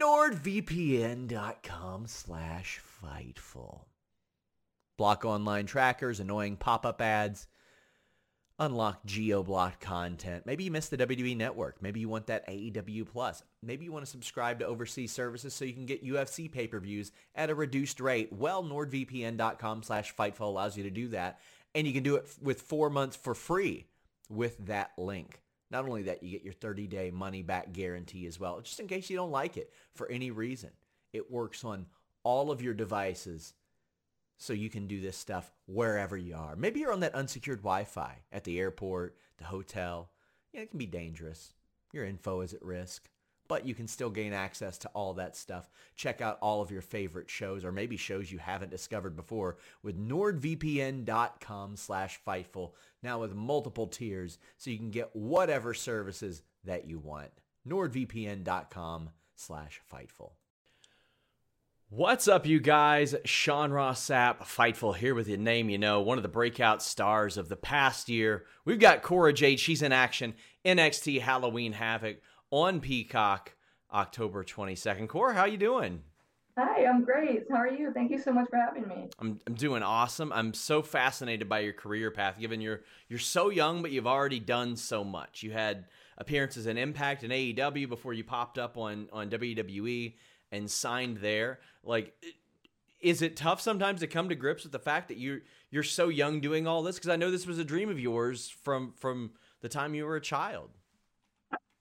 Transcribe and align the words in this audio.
NordVPN.com 0.00 2.06
slash 2.06 2.80
Fightful. 3.02 3.80
Block 4.96 5.24
online 5.24 5.66
trackers, 5.66 6.20
annoying 6.20 6.56
pop-up 6.56 7.02
ads, 7.02 7.48
unlock 8.58 9.04
geo-blocked 9.04 9.80
content. 9.80 10.46
Maybe 10.46 10.64
you 10.64 10.70
missed 10.70 10.90
the 10.90 10.96
WWE 10.96 11.36
Network. 11.36 11.82
Maybe 11.82 12.00
you 12.00 12.08
want 12.08 12.28
that 12.28 12.48
AEW 12.48 13.06
Plus. 13.06 13.42
Maybe 13.62 13.84
you 13.84 13.92
want 13.92 14.04
to 14.04 14.10
subscribe 14.10 14.58
to 14.60 14.66
overseas 14.66 15.12
services 15.12 15.54
so 15.54 15.64
you 15.64 15.74
can 15.74 15.86
get 15.86 16.04
UFC 16.04 16.50
pay-per-views 16.50 17.12
at 17.34 17.50
a 17.50 17.54
reduced 17.54 18.00
rate. 18.00 18.32
Well, 18.32 18.64
NordVPN.com 18.64 19.82
slash 19.82 20.14
Fightful 20.14 20.40
allows 20.40 20.76
you 20.76 20.84
to 20.84 20.90
do 20.90 21.08
that, 21.08 21.40
and 21.74 21.86
you 21.86 21.92
can 21.92 22.02
do 22.02 22.16
it 22.16 22.26
with 22.40 22.62
four 22.62 22.90
months 22.90 23.16
for 23.16 23.34
free 23.34 23.86
with 24.28 24.66
that 24.66 24.92
link. 24.96 25.40
Not 25.70 25.84
only 25.84 26.02
that, 26.04 26.22
you 26.22 26.30
get 26.30 26.44
your 26.44 26.54
30-day 26.54 27.10
money-back 27.10 27.72
guarantee 27.72 28.26
as 28.26 28.38
well, 28.38 28.60
just 28.60 28.78
in 28.78 28.86
case 28.86 29.10
you 29.10 29.16
don't 29.16 29.30
like 29.30 29.56
it 29.56 29.72
for 29.94 30.08
any 30.08 30.30
reason. 30.30 30.70
It 31.12 31.30
works 31.30 31.64
on 31.64 31.86
all 32.22 32.50
of 32.50 32.62
your 32.62 32.74
devices 32.74 33.54
so 34.38 34.52
you 34.52 34.68
can 34.68 34.86
do 34.86 35.00
this 35.00 35.16
stuff 35.16 35.50
wherever 35.66 36.16
you 36.16 36.36
are. 36.36 36.56
Maybe 36.56 36.80
you're 36.80 36.92
on 36.92 37.00
that 37.00 37.14
unsecured 37.14 37.60
Wi-Fi 37.60 38.18
at 38.30 38.44
the 38.44 38.60
airport, 38.60 39.16
the 39.38 39.44
hotel. 39.44 40.10
Yeah, 40.52 40.60
it 40.60 40.70
can 40.70 40.78
be 40.78 40.86
dangerous. 40.86 41.54
Your 41.92 42.04
info 42.04 42.42
is 42.42 42.52
at 42.52 42.62
risk, 42.62 43.08
but 43.48 43.66
you 43.66 43.74
can 43.74 43.88
still 43.88 44.10
gain 44.10 44.32
access 44.32 44.78
to 44.78 44.88
all 44.88 45.14
that 45.14 45.36
stuff. 45.36 45.68
Check 45.96 46.20
out 46.20 46.38
all 46.40 46.60
of 46.60 46.70
your 46.70 46.82
favorite 46.82 47.30
shows 47.30 47.64
or 47.64 47.72
maybe 47.72 47.96
shows 47.96 48.30
you 48.30 48.38
haven't 48.38 48.70
discovered 48.70 49.16
before 49.16 49.56
with 49.82 49.98
nordvpn.com 49.98 51.76
slash 51.76 52.20
Fightful. 52.26 52.72
Now 53.02 53.20
with 53.20 53.34
multiple 53.34 53.86
tiers 53.86 54.38
so 54.56 54.70
you 54.70 54.78
can 54.78 54.90
get 54.90 55.14
whatever 55.14 55.74
services 55.74 56.42
that 56.64 56.86
you 56.86 56.98
want. 56.98 57.30
nordvpn.com 57.68 59.10
slash 59.34 59.80
Fightful. 59.92 60.32
What's 61.88 62.26
up, 62.26 62.46
you 62.46 62.58
guys? 62.58 63.14
Sean 63.24 63.70
Ross 63.70 64.04
Sapp, 64.04 64.40
Fightful 64.40 64.96
here 64.96 65.14
with 65.14 65.28
your 65.28 65.38
name 65.38 65.70
you 65.70 65.78
know, 65.78 66.00
one 66.00 66.18
of 66.18 66.24
the 66.24 66.28
breakout 66.28 66.82
stars 66.82 67.36
of 67.36 67.48
the 67.48 67.54
past 67.54 68.08
year. 68.08 68.44
We've 68.64 68.80
got 68.80 69.02
Cora 69.02 69.32
Jade. 69.32 69.60
She's 69.60 69.82
in 69.82 69.92
action. 69.92 70.34
NXT 70.64 71.20
Halloween 71.20 71.72
Havoc 71.72 72.16
on 72.56 72.80
Peacock, 72.80 73.54
October 73.92 74.42
22nd. 74.42 75.08
Cora, 75.08 75.34
how 75.34 75.44
you 75.44 75.58
doing? 75.58 76.02
Hi, 76.56 76.86
I'm 76.86 77.04
great. 77.04 77.42
How 77.50 77.56
are 77.56 77.68
you? 77.70 77.92
Thank 77.92 78.10
you 78.10 78.18
so 78.18 78.32
much 78.32 78.48
for 78.48 78.56
having 78.56 78.88
me. 78.88 79.08
I'm, 79.18 79.38
I'm 79.46 79.52
doing 79.52 79.82
awesome. 79.82 80.32
I'm 80.32 80.54
so 80.54 80.80
fascinated 80.80 81.50
by 81.50 81.60
your 81.60 81.74
career 81.74 82.10
path, 82.10 82.38
given 82.40 82.62
you're 82.62 82.80
you're 83.08 83.18
so 83.18 83.50
young, 83.50 83.82
but 83.82 83.90
you've 83.90 84.06
already 84.06 84.40
done 84.40 84.74
so 84.74 85.04
much. 85.04 85.42
You 85.42 85.52
had 85.52 85.84
appearances 86.16 86.66
in 86.66 86.78
Impact 86.78 87.24
and 87.24 87.32
AEW 87.32 87.90
before 87.90 88.14
you 88.14 88.24
popped 88.24 88.56
up 88.56 88.78
on 88.78 89.10
on 89.12 89.28
WWE 89.28 90.14
and 90.50 90.70
signed 90.70 91.18
there. 91.18 91.60
Like, 91.84 92.14
is 93.02 93.20
it 93.20 93.36
tough 93.36 93.60
sometimes 93.60 94.00
to 94.00 94.06
come 94.06 94.30
to 94.30 94.34
grips 94.34 94.62
with 94.62 94.72
the 94.72 94.78
fact 94.78 95.08
that 95.08 95.18
you 95.18 95.42
you're 95.70 95.82
so 95.82 96.08
young 96.08 96.40
doing 96.40 96.66
all 96.66 96.82
this? 96.82 96.96
Because 96.96 97.10
I 97.10 97.16
know 97.16 97.30
this 97.30 97.46
was 97.46 97.58
a 97.58 97.64
dream 97.64 97.90
of 97.90 98.00
yours 98.00 98.48
from 98.48 98.94
from 98.96 99.32
the 99.60 99.68
time 99.68 99.94
you 99.94 100.06
were 100.06 100.16
a 100.16 100.22
child. 100.22 100.70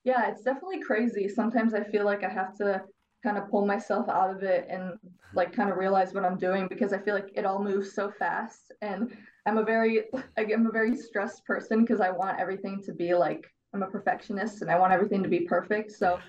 Yeah, 0.06 0.30
it's 0.30 0.44
definitely 0.44 0.82
crazy. 0.82 1.28
Sometimes 1.28 1.74
I 1.74 1.84
feel 1.84 2.06
like 2.06 2.24
I 2.24 2.30
have 2.30 2.56
to 2.58 2.84
kind 3.24 3.38
of 3.40 3.50
pull 3.50 3.66
myself 3.66 4.08
out 4.08 4.30
of 4.30 4.44
it 4.44 4.68
and 4.70 4.94
like 5.34 5.52
kind 5.52 5.72
of 5.72 5.78
realize 5.78 6.14
what 6.14 6.24
I'm 6.24 6.38
doing 6.38 6.68
because 6.68 6.94
I 6.94 7.00
feel 7.00 7.16
like 7.16 7.32
it 7.34 7.44
all 7.46 7.62
moves 7.62 7.94
so 7.94 8.12
fast 8.12 8.72
and 8.84 9.18
I'm 9.48 9.58
a 9.58 9.64
very 9.64 10.04
I'm 10.38 10.68
a 10.68 10.72
very 10.72 10.96
stressed 10.96 11.44
person 11.46 11.82
because 11.82 12.02
I 12.02 12.12
want 12.12 12.40
everything 12.40 12.84
to 12.86 12.94
be 12.94 13.16
like 13.16 13.46
I'm 13.74 13.82
a 13.82 13.88
perfectionist 13.88 14.62
and 14.62 14.70
I 14.70 14.78
want 14.80 14.94
everything 14.94 15.24
to 15.24 15.30
be 15.30 15.42
perfect. 15.42 15.92
So 15.92 16.20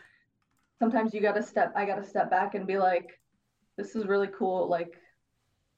sometimes 0.79 1.13
you 1.13 1.21
got 1.21 1.35
to 1.35 1.43
step 1.43 1.73
I 1.77 1.85
got 1.85 1.97
to 1.97 2.05
step 2.05 2.31
back 2.31 2.55
and 2.55 2.67
be 2.67 2.79
like 2.79 3.21
this 3.77 3.95
is 3.95 4.07
really 4.07 4.29
cool 4.39 4.69
like 4.71 4.95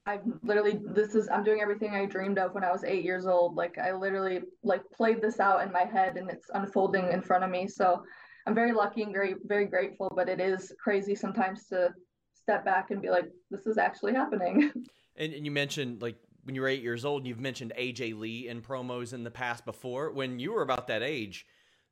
I've 0.08 0.22
literally 0.42 0.80
this 0.82 1.14
is 1.14 1.28
I'm 1.28 1.44
doing 1.44 1.60
everything 1.60 1.94
I 1.94 2.06
dreamed 2.06 2.38
of 2.38 2.54
when 2.54 2.64
I 2.64 2.72
was 2.72 2.82
8 2.82 3.04
years 3.04 3.26
old. 3.26 3.56
Like 3.56 3.76
I 3.76 3.92
literally 3.92 4.40
like 4.62 4.82
played 4.90 5.20
this 5.20 5.38
out 5.38 5.62
in 5.62 5.70
my 5.70 5.84
head 5.84 6.16
and 6.16 6.30
it's 6.30 6.46
unfolding 6.54 7.12
in 7.12 7.20
front 7.20 7.44
of 7.44 7.50
me. 7.50 7.68
So 7.68 8.02
I'm 8.46 8.54
very 8.54 8.72
lucky 8.72 9.02
and 9.02 9.12
very 9.12 9.34
very 9.44 9.66
grateful 9.66 10.10
but 10.16 10.30
it 10.30 10.40
is 10.40 10.72
crazy 10.82 11.14
sometimes 11.14 11.66
to 11.66 11.92
step 12.32 12.64
back 12.64 12.90
and 12.90 13.02
be 13.02 13.10
like 13.10 13.28
this 13.50 13.66
is 13.66 13.76
actually 13.76 14.14
happening. 14.14 14.72
And, 15.20 15.34
and 15.34 15.44
you 15.44 15.50
mentioned 15.50 16.00
like 16.00 16.14
when 16.44 16.54
you 16.54 16.60
were 16.60 16.68
8 16.68 16.80
years 16.80 17.04
old 17.04 17.26
you've 17.26 17.40
mentioned 17.40 17.72
AJ 17.76 18.16
Lee 18.16 18.46
in 18.46 18.62
promos 18.62 19.12
in 19.12 19.24
the 19.24 19.32
past 19.32 19.64
before. 19.64 20.12
When 20.12 20.38
you 20.38 20.52
were 20.52 20.62
about 20.62 20.86
that 20.86 21.02
age 21.02 21.44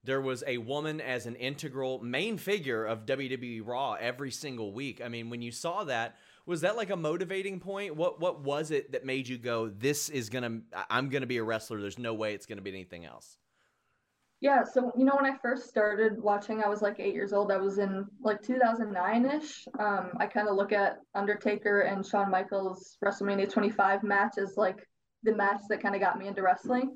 there 0.05 0.20
was 0.20 0.44
a 0.46 0.58
woman 0.58 1.00
as 1.00 1.26
an 1.26 1.35
integral 1.35 1.99
main 1.99 2.38
figure 2.38 2.85
of 2.85 3.05
WWE 3.05 3.67
Raw 3.67 3.94
every 3.94 4.31
single 4.31 4.73
week. 4.73 5.02
I 5.05 5.08
mean, 5.08 5.29
when 5.29 5.43
you 5.43 5.50
saw 5.50 5.82
that, 5.82 6.14
was 6.46 6.60
that 6.60 6.76
like 6.76 6.90
a 6.90 6.96
motivating 6.96 7.60
point? 7.60 7.96
What 7.96 8.20
what 8.20 8.40
was 8.40 8.70
it 8.70 8.93
that 8.93 9.04
made 9.04 9.28
you 9.28 9.37
go, 9.37 9.69
"This 9.69 10.08
is 10.08 10.31
gonna, 10.31 10.60
I'm 10.88 11.08
gonna 11.08 11.26
be 11.26 11.38
a 11.38 11.44
wrestler. 11.44 11.81
There's 11.81 11.98
no 11.98 12.14
way 12.14 12.34
it's 12.34 12.46
gonna 12.46 12.62
be 12.62 12.70
anything 12.70 13.04
else." 13.04 13.38
Yeah, 14.40 14.64
so 14.64 14.93
you 14.96 15.04
know 15.04 15.16
when 15.16 15.31
I 15.31 15.37
first 15.38 15.69
started 15.69 16.22
watching, 16.22 16.62
I 16.62 16.69
was 16.69 16.82
like 16.82 17.00
eight 17.00 17.14
years 17.14 17.32
old. 17.32 17.50
I 17.50 17.56
was 17.56 17.78
in 17.78 18.06
like 18.20 18.43
2009 18.43 19.25
ish. 19.25 19.66
Um, 19.78 20.10
I 20.20 20.26
kind 20.26 20.48
of 20.48 20.56
look 20.56 20.72
at 20.72 20.98
Undertaker 21.14 21.81
and 21.81 22.06
Shawn 22.06 22.31
Michaels 22.31 22.96
WrestleMania 23.04 23.50
25 23.50 24.02
match 24.02 24.37
as 24.38 24.56
like 24.56 24.87
the 25.22 25.34
match 25.34 25.62
that 25.69 25.82
kind 25.82 25.94
of 25.94 26.00
got 26.00 26.19
me 26.19 26.28
into 26.28 26.42
wrestling. 26.42 26.94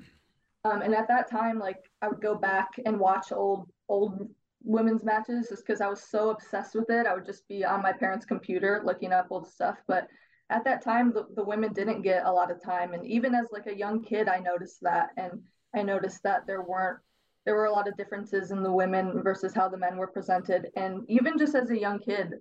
Um, 0.63 0.81
and 0.81 0.93
at 0.93 1.07
that 1.07 1.29
time, 1.29 1.57
like 1.57 1.79
I 2.01 2.07
would 2.07 2.21
go 2.21 2.35
back 2.35 2.69
and 2.85 2.99
watch 2.99 3.31
old 3.31 3.67
old 3.89 4.29
women's 4.63 5.03
matches 5.03 5.47
just 5.49 5.65
because 5.65 5.81
I 5.81 5.87
was 5.87 6.03
so 6.03 6.29
obsessed 6.29 6.75
with 6.75 6.89
it. 6.89 7.07
I 7.07 7.13
would 7.13 7.25
just 7.25 7.47
be 7.47 7.63
on 7.65 7.81
my 7.81 7.93
parents' 7.93 8.25
computer 8.25 8.81
looking 8.85 9.11
up 9.11 9.27
old 9.29 9.47
stuff. 9.47 9.77
But 9.87 10.07
at 10.49 10.63
that 10.65 10.83
time, 10.83 11.13
the, 11.13 11.25
the 11.35 11.43
women 11.43 11.73
didn't 11.73 12.01
get 12.01 12.25
a 12.25 12.31
lot 12.31 12.51
of 12.51 12.63
time. 12.63 12.93
And 12.93 13.05
even 13.05 13.33
as 13.33 13.47
like 13.51 13.67
a 13.67 13.77
young 13.77 14.03
kid, 14.03 14.27
I 14.27 14.39
noticed 14.39 14.79
that. 14.81 15.09
And 15.17 15.41
I 15.75 15.81
noticed 15.81 16.23
that 16.23 16.45
there 16.45 16.61
weren't 16.61 16.99
there 17.45 17.55
were 17.55 17.65
a 17.65 17.71
lot 17.71 17.87
of 17.87 17.97
differences 17.97 18.51
in 18.51 18.61
the 18.61 18.71
women 18.71 19.23
versus 19.23 19.53
how 19.53 19.67
the 19.67 19.77
men 19.77 19.97
were 19.97 20.07
presented. 20.07 20.67
And 20.75 21.03
even 21.09 21.37
just 21.37 21.55
as 21.55 21.71
a 21.71 21.79
young 21.79 21.99
kid, 21.99 22.33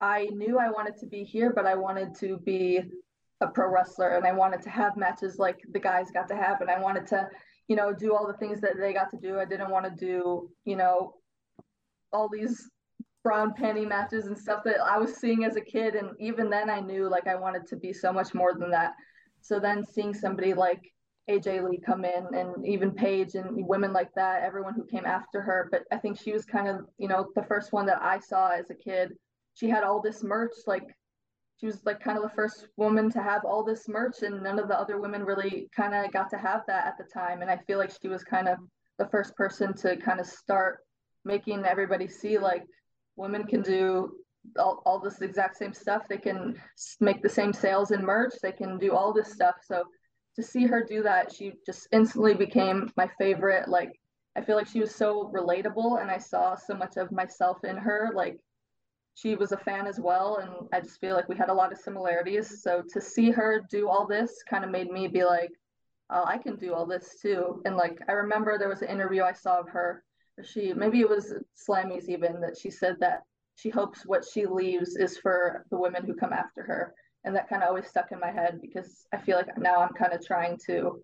I 0.00 0.28
knew 0.32 0.58
I 0.58 0.70
wanted 0.70 0.96
to 0.98 1.06
be 1.06 1.24
here, 1.24 1.52
but 1.54 1.66
I 1.66 1.74
wanted 1.74 2.14
to 2.20 2.38
be 2.38 2.80
a 3.42 3.46
pro 3.48 3.70
wrestler 3.70 4.16
and 4.16 4.26
I 4.26 4.32
wanted 4.32 4.62
to 4.62 4.70
have 4.70 4.96
matches 4.96 5.38
like 5.38 5.60
the 5.72 5.78
guys 5.78 6.10
got 6.10 6.28
to 6.28 6.36
have. 6.36 6.62
And 6.62 6.70
I 6.70 6.80
wanted 6.80 7.06
to, 7.08 7.28
you 7.68 7.76
know, 7.76 7.92
do 7.92 8.14
all 8.14 8.26
the 8.26 8.38
things 8.38 8.60
that 8.62 8.78
they 8.78 8.94
got 8.94 9.10
to 9.10 9.18
do. 9.18 9.38
I 9.38 9.44
didn't 9.44 9.70
want 9.70 9.84
to 9.84 9.90
do, 9.90 10.48
you 10.64 10.76
know, 10.76 11.14
all 12.16 12.28
these 12.28 12.70
brown 13.22 13.52
panty 13.52 13.86
matches 13.86 14.26
and 14.26 14.38
stuff 14.38 14.62
that 14.64 14.80
I 14.80 14.98
was 14.98 15.16
seeing 15.16 15.44
as 15.44 15.56
a 15.56 15.60
kid. 15.60 15.94
And 15.94 16.10
even 16.18 16.48
then, 16.48 16.70
I 16.70 16.80
knew 16.80 17.08
like 17.08 17.26
I 17.26 17.34
wanted 17.34 17.66
to 17.68 17.76
be 17.76 17.92
so 17.92 18.12
much 18.12 18.34
more 18.34 18.54
than 18.54 18.70
that. 18.70 18.94
So 19.40 19.60
then 19.60 19.84
seeing 19.84 20.14
somebody 20.14 20.54
like 20.54 20.82
AJ 21.28 21.68
Lee 21.68 21.80
come 21.84 22.04
in 22.04 22.26
and 22.34 22.66
even 22.66 22.92
Paige 22.92 23.34
and 23.34 23.66
women 23.66 23.92
like 23.92 24.10
that, 24.14 24.42
everyone 24.42 24.74
who 24.74 24.84
came 24.84 25.04
after 25.04 25.40
her. 25.42 25.68
But 25.70 25.82
I 25.92 25.98
think 25.98 26.18
she 26.18 26.32
was 26.32 26.44
kind 26.44 26.68
of, 26.68 26.86
you 26.98 27.08
know, 27.08 27.28
the 27.34 27.42
first 27.44 27.72
one 27.72 27.86
that 27.86 28.00
I 28.00 28.18
saw 28.20 28.50
as 28.50 28.70
a 28.70 28.74
kid. 28.74 29.12
She 29.54 29.68
had 29.68 29.84
all 29.84 30.00
this 30.00 30.22
merch, 30.22 30.54
like 30.66 30.86
she 31.58 31.66
was 31.66 31.84
like 31.84 32.00
kind 32.00 32.16
of 32.16 32.22
the 32.22 32.36
first 32.36 32.68
woman 32.76 33.10
to 33.10 33.22
have 33.22 33.44
all 33.44 33.64
this 33.64 33.88
merch 33.88 34.22
and 34.22 34.42
none 34.42 34.58
of 34.58 34.68
the 34.68 34.78
other 34.78 35.00
women 35.00 35.24
really 35.24 35.68
kind 35.74 35.94
of 35.94 36.12
got 36.12 36.30
to 36.30 36.36
have 36.36 36.62
that 36.68 36.86
at 36.86 36.98
the 36.98 37.04
time. 37.12 37.42
And 37.42 37.50
I 37.50 37.58
feel 37.66 37.78
like 37.78 37.90
she 38.00 38.08
was 38.08 38.22
kind 38.22 38.46
of 38.46 38.58
the 38.98 39.08
first 39.08 39.34
person 39.34 39.74
to 39.78 39.96
kind 39.96 40.20
of 40.20 40.26
start 40.26 40.80
making 41.26 41.64
everybody 41.64 42.08
see 42.08 42.38
like 42.38 42.64
women 43.16 43.44
can 43.44 43.60
do 43.60 44.12
all, 44.58 44.82
all 44.86 45.00
this 45.00 45.20
exact 45.20 45.56
same 45.56 45.74
stuff. 45.74 46.02
They 46.08 46.18
can 46.18 46.60
make 47.00 47.22
the 47.22 47.28
same 47.28 47.52
sales 47.52 47.90
in 47.90 48.04
merch. 48.04 48.34
They 48.40 48.52
can 48.52 48.78
do 48.78 48.94
all 48.94 49.12
this 49.12 49.32
stuff. 49.32 49.56
So 49.66 49.84
to 50.36 50.42
see 50.42 50.66
her 50.66 50.84
do 50.84 51.02
that, 51.02 51.32
she 51.32 51.54
just 51.66 51.88
instantly 51.92 52.34
became 52.34 52.90
my 52.96 53.10
favorite. 53.18 53.68
Like 53.68 54.00
I 54.36 54.42
feel 54.42 54.56
like 54.56 54.68
she 54.68 54.80
was 54.80 54.94
so 54.94 55.30
relatable 55.34 56.00
and 56.00 56.10
I 56.10 56.18
saw 56.18 56.54
so 56.54 56.74
much 56.74 56.96
of 56.96 57.10
myself 57.10 57.64
in 57.64 57.76
her. 57.76 58.12
Like 58.14 58.38
she 59.14 59.34
was 59.34 59.52
a 59.52 59.56
fan 59.56 59.86
as 59.86 59.98
well 59.98 60.36
and 60.36 60.68
I 60.72 60.80
just 60.80 61.00
feel 61.00 61.16
like 61.16 61.28
we 61.28 61.36
had 61.36 61.48
a 61.48 61.54
lot 61.54 61.72
of 61.72 61.78
similarities. 61.78 62.62
So 62.62 62.82
to 62.92 63.00
see 63.00 63.30
her 63.30 63.66
do 63.70 63.88
all 63.88 64.06
this 64.06 64.42
kind 64.48 64.64
of 64.64 64.70
made 64.70 64.90
me 64.90 65.08
be 65.08 65.24
like, 65.24 65.50
oh, 66.10 66.24
I 66.24 66.38
can 66.38 66.56
do 66.56 66.74
all 66.74 66.86
this 66.86 67.16
too. 67.20 67.62
And 67.64 67.76
like 67.76 67.98
I 68.08 68.12
remember 68.12 68.58
there 68.58 68.68
was 68.68 68.82
an 68.82 68.88
interview 68.88 69.22
I 69.22 69.32
saw 69.32 69.60
of 69.60 69.68
her 69.70 70.04
she 70.44 70.72
maybe 70.72 71.00
it 71.00 71.08
was 71.08 71.32
Slammy's 71.54 72.08
even 72.08 72.40
that 72.40 72.58
she 72.58 72.70
said 72.70 72.96
that 73.00 73.22
she 73.56 73.70
hopes 73.70 74.04
what 74.04 74.24
she 74.24 74.46
leaves 74.46 74.96
is 74.96 75.16
for 75.18 75.64
the 75.70 75.78
women 75.78 76.04
who 76.04 76.14
come 76.14 76.32
after 76.32 76.62
her. 76.62 76.94
And 77.24 77.34
that 77.34 77.48
kind 77.48 77.62
of 77.62 77.68
always 77.68 77.86
stuck 77.88 78.12
in 78.12 78.20
my 78.20 78.30
head 78.30 78.60
because 78.60 79.06
I 79.12 79.16
feel 79.16 79.36
like 79.36 79.58
now 79.58 79.76
I'm 79.76 79.94
kind 79.94 80.12
of 80.12 80.24
trying 80.24 80.58
to 80.66 81.02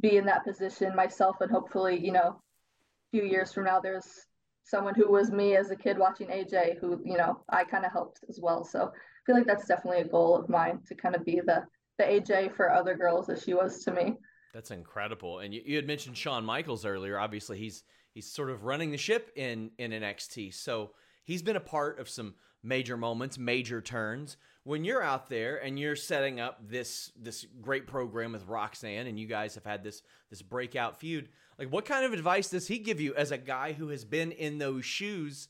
be 0.00 0.16
in 0.16 0.26
that 0.26 0.44
position 0.44 0.94
myself 0.94 1.36
and 1.40 1.50
hopefully, 1.50 1.98
you 1.98 2.12
know, 2.12 2.40
a 2.40 3.10
few 3.10 3.24
years 3.24 3.52
from 3.52 3.64
now 3.64 3.80
there's 3.80 4.26
someone 4.62 4.94
who 4.94 5.10
was 5.10 5.32
me 5.32 5.56
as 5.56 5.70
a 5.70 5.76
kid 5.76 5.98
watching 5.98 6.28
AJ 6.28 6.78
who, 6.78 7.00
you 7.04 7.16
know, 7.16 7.40
I 7.48 7.64
kind 7.64 7.84
of 7.84 7.92
helped 7.92 8.20
as 8.28 8.38
well. 8.40 8.62
So 8.62 8.84
I 8.84 9.20
feel 9.26 9.34
like 9.34 9.46
that's 9.46 9.66
definitely 9.66 10.02
a 10.02 10.08
goal 10.08 10.36
of 10.36 10.48
mine 10.48 10.80
to 10.86 10.94
kind 10.94 11.16
of 11.16 11.24
be 11.24 11.40
the 11.44 11.64
the 11.98 12.04
AJ 12.04 12.56
for 12.56 12.72
other 12.72 12.94
girls 12.94 13.28
as 13.28 13.42
she 13.42 13.52
was 13.52 13.84
to 13.84 13.92
me. 13.92 14.16
That's 14.52 14.70
incredible. 14.70 15.38
And 15.38 15.54
you, 15.54 15.62
you 15.64 15.76
had 15.76 15.86
mentioned 15.86 16.16
Shawn 16.16 16.44
Michaels 16.44 16.84
earlier. 16.84 17.18
Obviously, 17.18 17.58
he's 17.58 17.84
he's 18.12 18.30
sort 18.30 18.50
of 18.50 18.64
running 18.64 18.90
the 18.90 18.98
ship 18.98 19.30
in 19.36 19.70
in 19.78 19.92
NXT. 19.92 20.54
So 20.54 20.90
he's 21.24 21.42
been 21.42 21.56
a 21.56 21.60
part 21.60 21.98
of 21.98 22.08
some 22.08 22.34
major 22.62 22.96
moments, 22.96 23.38
major 23.38 23.80
turns. 23.80 24.36
When 24.64 24.84
you're 24.84 25.02
out 25.02 25.28
there 25.28 25.56
and 25.56 25.78
you're 25.78 25.96
setting 25.96 26.40
up 26.40 26.68
this 26.68 27.12
this 27.16 27.46
great 27.60 27.86
program 27.86 28.32
with 28.32 28.46
Roxanne, 28.46 29.06
and 29.06 29.18
you 29.18 29.26
guys 29.26 29.54
have 29.54 29.64
had 29.64 29.84
this 29.84 30.02
this 30.30 30.42
breakout 30.42 30.98
feud, 30.98 31.28
like 31.58 31.72
what 31.72 31.84
kind 31.84 32.04
of 32.04 32.12
advice 32.12 32.50
does 32.50 32.66
he 32.66 32.78
give 32.78 33.00
you 33.00 33.14
as 33.14 33.30
a 33.30 33.38
guy 33.38 33.72
who 33.72 33.88
has 33.88 34.04
been 34.04 34.32
in 34.32 34.58
those 34.58 34.84
shoes 34.84 35.48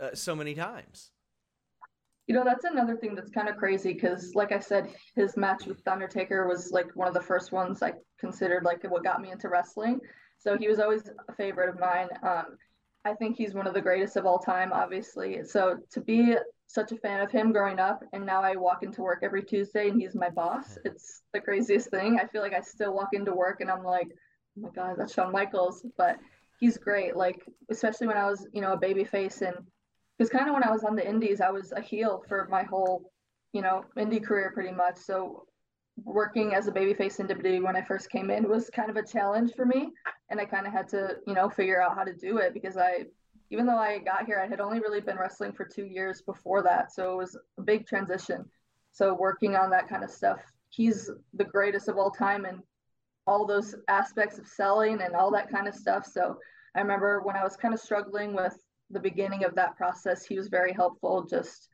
uh, 0.00 0.14
so 0.14 0.34
many 0.34 0.54
times? 0.54 1.10
You 2.28 2.34
know, 2.34 2.44
that's 2.44 2.64
another 2.64 2.94
thing 2.94 3.14
that's 3.14 3.30
kind 3.30 3.48
of 3.48 3.56
crazy 3.56 3.94
because, 3.94 4.34
like 4.34 4.52
I 4.52 4.58
said, 4.58 4.94
his 5.16 5.36
match 5.36 5.64
with 5.66 5.86
Undertaker 5.88 6.46
was 6.46 6.70
like 6.70 6.94
one 6.94 7.08
of 7.08 7.14
the 7.14 7.22
first 7.22 7.52
ones 7.52 7.82
I 7.82 7.94
considered 8.20 8.64
like 8.64 8.84
what 8.84 9.02
got 9.02 9.20
me 9.20 9.30
into 9.32 9.48
wrestling. 9.48 9.98
So 10.38 10.56
he 10.56 10.68
was 10.68 10.78
always 10.78 11.10
a 11.28 11.34
favorite 11.34 11.70
of 11.70 11.80
mine. 11.80 12.08
Um, 12.22 12.58
I 13.04 13.14
think 13.14 13.36
he's 13.36 13.54
one 13.54 13.66
of 13.66 13.72
the 13.72 13.80
greatest 13.80 14.16
of 14.16 14.26
all 14.26 14.38
time, 14.38 14.72
obviously. 14.72 15.42
So 15.44 15.78
to 15.90 16.00
be 16.02 16.36
such 16.66 16.92
a 16.92 16.98
fan 16.98 17.22
of 17.22 17.30
him 17.30 17.50
growing 17.50 17.80
up, 17.80 18.04
and 18.12 18.26
now 18.26 18.42
I 18.42 18.56
walk 18.56 18.82
into 18.82 19.00
work 19.00 19.20
every 19.22 19.42
Tuesday 19.42 19.88
and 19.88 19.98
he's 19.98 20.14
my 20.14 20.28
boss. 20.28 20.76
It's 20.84 21.22
the 21.32 21.40
craziest 21.40 21.88
thing. 21.88 22.20
I 22.20 22.26
feel 22.26 22.42
like 22.42 22.52
I 22.52 22.60
still 22.60 22.94
walk 22.94 23.08
into 23.14 23.32
work 23.32 23.62
and 23.62 23.70
I'm 23.70 23.82
like, 23.82 24.08
oh 24.10 24.60
my 24.60 24.70
god, 24.70 24.96
that's 24.98 25.14
Shawn 25.14 25.32
Michaels. 25.32 25.84
But 25.96 26.18
he's 26.60 26.76
great. 26.76 27.16
Like 27.16 27.42
especially 27.70 28.06
when 28.06 28.18
I 28.18 28.26
was, 28.26 28.46
you 28.52 28.60
know, 28.60 28.74
a 28.74 28.78
baby 28.78 29.04
face, 29.04 29.40
and 29.40 29.56
because 30.18 30.30
kind 30.30 30.48
of 30.48 30.54
when 30.54 30.64
I 30.64 30.70
was 30.70 30.84
on 30.84 30.96
the 30.96 31.08
Indies, 31.08 31.40
I 31.40 31.50
was 31.50 31.72
a 31.72 31.80
heel 31.80 32.24
for 32.28 32.48
my 32.50 32.64
whole, 32.64 33.12
you 33.52 33.62
know, 33.62 33.84
indie 33.96 34.24
career 34.24 34.50
pretty 34.52 34.72
much. 34.72 34.96
So 34.96 35.46
working 36.04 36.54
as 36.54 36.66
a 36.66 36.72
babyface 36.72 37.20
in 37.20 37.28
WWE 37.28 37.62
when 37.62 37.76
I 37.76 37.82
first 37.82 38.10
came 38.10 38.30
in 38.30 38.48
was 38.48 38.70
kind 38.70 38.90
of 38.90 38.96
a 38.96 39.06
challenge 39.06 39.52
for 39.54 39.64
me, 39.64 39.90
and 40.30 40.40
I 40.40 40.44
kind 40.44 40.66
of 40.66 40.72
had 40.72 40.88
to, 40.88 41.16
you 41.26 41.34
know, 41.34 41.48
figure 41.48 41.80
out 41.80 41.94
how 41.94 42.04
to 42.04 42.12
do 42.12 42.38
it 42.38 42.52
because 42.52 42.76
I, 42.76 43.04
even 43.50 43.66
though 43.66 43.78
I 43.78 43.98
got 43.98 44.26
here, 44.26 44.40
I 44.44 44.48
had 44.48 44.60
only 44.60 44.80
really 44.80 45.00
been 45.00 45.18
wrestling 45.18 45.52
for 45.52 45.64
two 45.64 45.86
years 45.86 46.20
before 46.22 46.62
that, 46.62 46.92
so 46.92 47.12
it 47.12 47.16
was 47.16 47.38
a 47.58 47.62
big 47.62 47.86
transition. 47.86 48.44
So 48.92 49.14
working 49.14 49.54
on 49.54 49.70
that 49.70 49.88
kind 49.88 50.02
of 50.02 50.10
stuff, 50.10 50.40
he's 50.70 51.10
the 51.34 51.44
greatest 51.44 51.88
of 51.88 51.96
all 51.96 52.10
time, 52.10 52.44
and 52.44 52.58
all 53.26 53.46
those 53.46 53.74
aspects 53.88 54.38
of 54.38 54.46
selling 54.46 55.02
and 55.02 55.14
all 55.14 55.30
that 55.30 55.50
kind 55.50 55.68
of 55.68 55.74
stuff. 55.74 56.06
So 56.06 56.38
I 56.74 56.80
remember 56.80 57.20
when 57.20 57.36
I 57.36 57.44
was 57.44 57.56
kind 57.56 57.74
of 57.74 57.80
struggling 57.80 58.34
with 58.34 58.56
the 58.90 59.00
beginning 59.00 59.44
of 59.44 59.54
that 59.56 59.76
process, 59.76 60.24
he 60.24 60.36
was 60.36 60.48
very 60.48 60.72
helpful, 60.72 61.26
just 61.28 61.68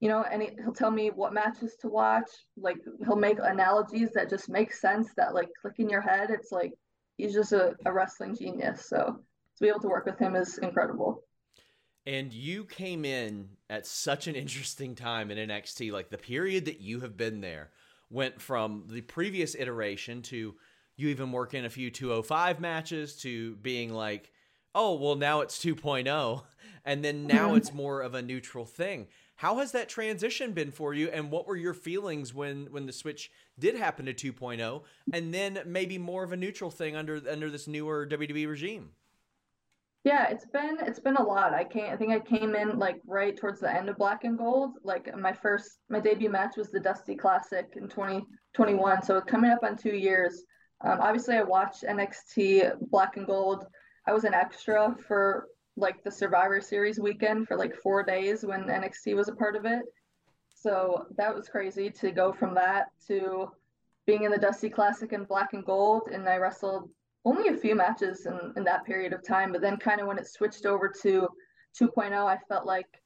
you 0.00 0.08
know, 0.08 0.24
and 0.30 0.42
he, 0.42 0.50
will 0.64 0.72
tell 0.72 0.90
me 0.90 1.10
what 1.10 1.32
matches 1.32 1.76
to 1.80 1.88
watch. 1.88 2.30
Like 2.56 2.76
he'll 3.04 3.16
make 3.16 3.38
analogies 3.42 4.10
that 4.14 4.30
just 4.30 4.48
make 4.48 4.72
sense 4.72 5.10
that 5.16 5.34
like 5.34 5.48
click 5.60 5.74
in 5.78 5.88
your 5.88 6.00
head. 6.00 6.30
It's 6.30 6.52
like 6.52 6.72
he's 7.16 7.34
just 7.34 7.52
a, 7.52 7.74
a 7.84 7.92
wrestling 7.92 8.36
genius. 8.36 8.86
So 8.88 8.98
to 8.98 9.60
be 9.60 9.68
able 9.68 9.80
to 9.80 9.88
work 9.88 10.06
with 10.06 10.18
him 10.18 10.36
is 10.36 10.58
incredible. 10.58 11.24
And 12.06 12.32
you 12.32 12.64
came 12.64 13.04
in 13.04 13.48
at 13.68 13.86
such 13.86 14.28
an 14.28 14.34
interesting 14.36 14.94
time 14.94 15.30
in 15.30 15.48
NXT. 15.48 15.92
Like 15.92 16.10
the 16.10 16.18
period 16.18 16.64
that 16.66 16.80
you 16.80 17.00
have 17.00 17.16
been 17.16 17.40
there 17.40 17.70
went 18.08 18.40
from 18.40 18.84
the 18.88 19.02
previous 19.02 19.54
iteration 19.54 20.22
to 20.22 20.54
you 20.96 21.08
even 21.08 21.32
working 21.32 21.64
a 21.64 21.70
few 21.70 21.90
205 21.90 22.60
matches 22.60 23.16
to 23.16 23.56
being 23.56 23.92
like, 23.92 24.32
oh, 24.78 24.94
well, 24.94 25.16
now 25.16 25.40
it's 25.40 25.58
2.0. 25.58 26.42
And 26.84 27.04
then 27.04 27.26
now 27.26 27.54
it's 27.54 27.70
more 27.84 28.00
of 28.00 28.14
a 28.14 28.22
neutral 28.22 28.64
thing. 28.64 29.08
How 29.36 29.58
has 29.58 29.72
that 29.72 29.90
transition 29.90 30.52
been 30.52 30.70
for 30.70 30.94
you, 30.94 31.10
and 31.10 31.30
what 31.30 31.46
were 31.46 31.56
your 31.56 31.74
feelings 31.74 32.32
when 32.32 32.68
when 32.70 32.86
the 32.86 32.92
switch 32.92 33.30
did 33.58 33.76
happen 33.76 34.06
to 34.06 34.14
2.0, 34.14 34.82
and 35.12 35.34
then 35.34 35.60
maybe 35.66 35.98
more 35.98 36.24
of 36.24 36.32
a 36.32 36.36
neutral 36.36 36.70
thing 36.70 36.96
under 36.96 37.20
under 37.30 37.50
this 37.50 37.68
newer 37.68 38.06
WWE 38.06 38.48
regime? 38.48 38.92
Yeah, 40.04 40.28
it's 40.30 40.46
been 40.46 40.78
it's 40.80 41.00
been 41.00 41.16
a 41.16 41.22
lot. 41.22 41.52
I 41.52 41.64
can't. 41.64 41.92
I 41.92 41.96
think 41.96 42.12
I 42.12 42.20
came 42.20 42.54
in 42.54 42.78
like 42.78 43.02
right 43.06 43.36
towards 43.36 43.60
the 43.60 43.70
end 43.70 43.90
of 43.90 43.98
Black 43.98 44.24
and 44.24 44.38
Gold. 44.38 44.78
Like 44.82 45.14
my 45.14 45.34
first 45.34 45.80
my 45.90 46.00
debut 46.00 46.30
match 46.30 46.56
was 46.56 46.70
the 46.70 46.80
Dusty 46.80 47.16
Classic 47.16 47.66
in 47.76 47.88
2021. 47.88 49.02
So 49.02 49.20
coming 49.20 49.50
up 49.50 49.62
on 49.62 49.76
two 49.76 49.94
years. 49.94 50.44
Um, 50.80 50.98
obviously, 51.00 51.36
I 51.36 51.42
watched 51.42 51.82
NXT 51.82 52.88
Black 52.90 53.16
and 53.16 53.26
Gold. 53.26 53.66
I 54.08 54.12
was 54.12 54.24
an 54.24 54.32
extra 54.32 54.96
for 55.06 55.48
like 55.76 56.02
the 56.02 56.10
Survivor 56.10 56.62
Series 56.62 56.98
weekend 56.98 57.46
for 57.46 57.58
like 57.58 57.76
four 57.76 58.02
days 58.02 58.42
when 58.42 58.64
NXT 58.64 59.14
was 59.14 59.28
a 59.28 59.34
part 59.34 59.54
of 59.54 59.66
it. 59.66 59.82
So 60.54 61.04
that 61.18 61.34
was 61.34 61.50
crazy 61.50 61.90
to 61.90 62.10
go 62.10 62.32
from 62.32 62.54
that 62.54 62.86
to 63.08 63.50
being 64.06 64.22
in 64.22 64.30
the 64.30 64.38
Dusty 64.38 64.70
Classic 64.70 65.12
in 65.12 65.24
black 65.24 65.52
and 65.52 65.62
gold. 65.62 66.08
And 66.10 66.26
I 66.26 66.38
wrestled 66.38 66.88
only 67.26 67.48
a 67.48 67.56
few 67.58 67.74
matches 67.74 68.24
in, 68.24 68.54
in 68.56 68.64
that 68.64 68.86
period 68.86 69.12
of 69.12 69.22
time. 69.22 69.52
But 69.52 69.60
then, 69.60 69.76
kind 69.76 70.00
of 70.00 70.06
when 70.06 70.18
it 70.18 70.26
switched 70.26 70.64
over 70.64 70.90
to 71.02 71.28
2.0, 71.78 72.12
I 72.12 72.38
felt 72.48 72.64
like 72.64 73.02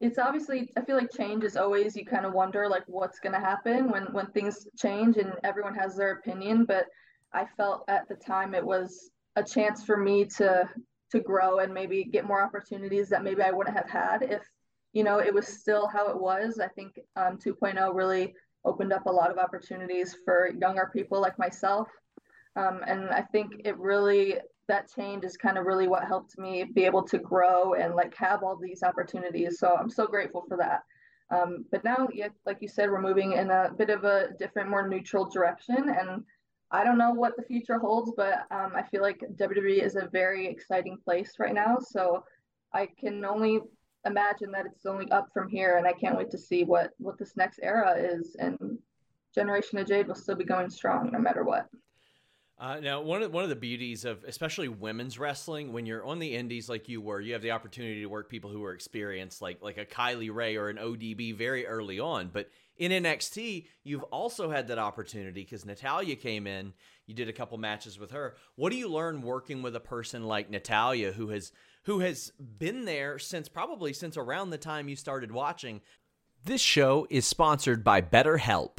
it's 0.00 0.20
obviously, 0.20 0.70
I 0.76 0.82
feel 0.82 0.96
like 0.96 1.10
change 1.10 1.42
is 1.42 1.56
always, 1.56 1.96
you 1.96 2.06
kind 2.06 2.26
of 2.26 2.32
wonder 2.32 2.68
like 2.68 2.84
what's 2.86 3.18
going 3.18 3.34
to 3.34 3.40
happen 3.40 3.90
when, 3.90 4.04
when 4.12 4.26
things 4.28 4.68
change 4.78 5.16
and 5.16 5.34
everyone 5.42 5.74
has 5.74 5.96
their 5.96 6.12
opinion. 6.12 6.64
But 6.64 6.86
I 7.32 7.46
felt 7.56 7.84
at 7.88 8.08
the 8.08 8.14
time 8.14 8.54
it 8.54 8.64
was 8.64 9.10
a 9.36 9.42
chance 9.42 9.82
for 9.84 9.96
me 9.96 10.24
to 10.24 10.68
to 11.10 11.20
grow 11.20 11.58
and 11.58 11.74
maybe 11.74 12.04
get 12.04 12.26
more 12.26 12.42
opportunities 12.42 13.10
that 13.10 13.22
maybe 13.22 13.42
I 13.42 13.50
wouldn't 13.50 13.76
have 13.76 13.88
had 13.88 14.22
if 14.22 14.42
you 14.92 15.04
know 15.04 15.18
it 15.18 15.32
was 15.32 15.46
still 15.46 15.86
how 15.86 16.08
it 16.08 16.20
was. 16.20 16.58
I 16.58 16.68
think 16.68 16.98
um, 17.16 17.38
2.0 17.38 17.94
really 17.94 18.34
opened 18.64 18.92
up 18.92 19.06
a 19.06 19.12
lot 19.12 19.30
of 19.30 19.38
opportunities 19.38 20.16
for 20.24 20.50
younger 20.50 20.90
people 20.92 21.20
like 21.20 21.38
myself, 21.38 21.88
um, 22.56 22.80
and 22.86 23.10
I 23.10 23.22
think 23.22 23.62
it 23.64 23.78
really 23.78 24.38
that 24.68 24.90
change 24.94 25.24
is 25.24 25.36
kind 25.36 25.58
of 25.58 25.66
really 25.66 25.88
what 25.88 26.04
helped 26.04 26.38
me 26.38 26.64
be 26.64 26.84
able 26.84 27.02
to 27.02 27.18
grow 27.18 27.74
and 27.74 27.94
like 27.94 28.14
have 28.14 28.42
all 28.42 28.56
these 28.56 28.82
opportunities. 28.82 29.58
So 29.58 29.76
I'm 29.78 29.90
so 29.90 30.06
grateful 30.06 30.44
for 30.48 30.56
that. 30.56 30.82
Um, 31.32 31.64
but 31.70 31.82
now, 31.82 32.08
like 32.44 32.58
you 32.60 32.68
said, 32.68 32.90
we're 32.90 33.00
moving 33.00 33.32
in 33.32 33.50
a 33.50 33.70
bit 33.76 33.90
of 33.90 34.04
a 34.04 34.28
different, 34.38 34.68
more 34.68 34.86
neutral 34.86 35.24
direction. 35.24 35.88
And 35.88 36.24
I 36.72 36.84
don't 36.84 36.96
know 36.96 37.12
what 37.12 37.36
the 37.36 37.42
future 37.42 37.78
holds, 37.78 38.12
but 38.16 38.46
um, 38.50 38.72
I 38.74 38.82
feel 38.82 39.02
like 39.02 39.22
WWE 39.36 39.82
is 39.82 39.94
a 39.96 40.08
very 40.10 40.46
exciting 40.46 40.96
place 41.04 41.34
right 41.38 41.54
now. 41.54 41.76
So 41.78 42.24
I 42.72 42.88
can 42.98 43.22
only 43.26 43.60
imagine 44.06 44.50
that 44.52 44.64
it's 44.66 44.86
only 44.86 45.10
up 45.10 45.28
from 45.34 45.48
here, 45.48 45.76
and 45.76 45.86
I 45.86 45.92
can't 45.92 46.16
wait 46.16 46.30
to 46.30 46.38
see 46.38 46.64
what 46.64 46.92
what 46.98 47.18
this 47.18 47.36
next 47.36 47.60
era 47.62 47.94
is. 47.98 48.36
And 48.38 48.78
Generation 49.34 49.78
of 49.78 49.86
Jade 49.86 50.08
will 50.08 50.14
still 50.14 50.34
be 50.34 50.44
going 50.44 50.70
strong 50.70 51.10
no 51.12 51.18
matter 51.18 51.44
what. 51.44 51.68
Uh, 52.62 52.78
now, 52.78 53.00
one 53.00 53.24
of 53.24 53.32
one 53.32 53.42
of 53.42 53.50
the 53.50 53.56
beauties 53.56 54.04
of 54.04 54.22
especially 54.22 54.68
women's 54.68 55.18
wrestling, 55.18 55.72
when 55.72 55.84
you're 55.84 56.04
on 56.06 56.20
the 56.20 56.36
indies 56.36 56.68
like 56.68 56.88
you 56.88 57.00
were, 57.00 57.20
you 57.20 57.32
have 57.32 57.42
the 57.42 57.50
opportunity 57.50 58.02
to 58.02 58.06
work 58.06 58.30
people 58.30 58.50
who 58.50 58.64
are 58.64 58.72
experienced, 58.72 59.42
like 59.42 59.60
like 59.60 59.78
a 59.78 59.84
Kylie 59.84 60.32
Rae 60.32 60.54
or 60.54 60.68
an 60.68 60.76
ODB, 60.76 61.36
very 61.36 61.66
early 61.66 61.98
on. 61.98 62.30
But 62.32 62.50
in 62.76 62.92
NXT, 62.92 63.66
you've 63.82 64.04
also 64.04 64.48
had 64.48 64.68
that 64.68 64.78
opportunity 64.78 65.42
because 65.42 65.66
Natalya 65.66 66.14
came 66.14 66.46
in. 66.46 66.72
You 67.08 67.16
did 67.16 67.28
a 67.28 67.32
couple 67.32 67.58
matches 67.58 67.98
with 67.98 68.12
her. 68.12 68.36
What 68.54 68.70
do 68.70 68.78
you 68.78 68.88
learn 68.88 69.22
working 69.22 69.62
with 69.62 69.74
a 69.74 69.80
person 69.80 70.22
like 70.22 70.48
Natalya, 70.48 71.10
who 71.10 71.30
has 71.30 71.50
who 71.86 71.98
has 71.98 72.30
been 72.38 72.84
there 72.84 73.18
since 73.18 73.48
probably 73.48 73.92
since 73.92 74.16
around 74.16 74.50
the 74.50 74.56
time 74.56 74.88
you 74.88 74.94
started 74.94 75.32
watching? 75.32 75.80
This 76.44 76.60
show 76.60 77.08
is 77.10 77.26
sponsored 77.26 77.82
by 77.82 78.02
BetterHelp. 78.02 78.78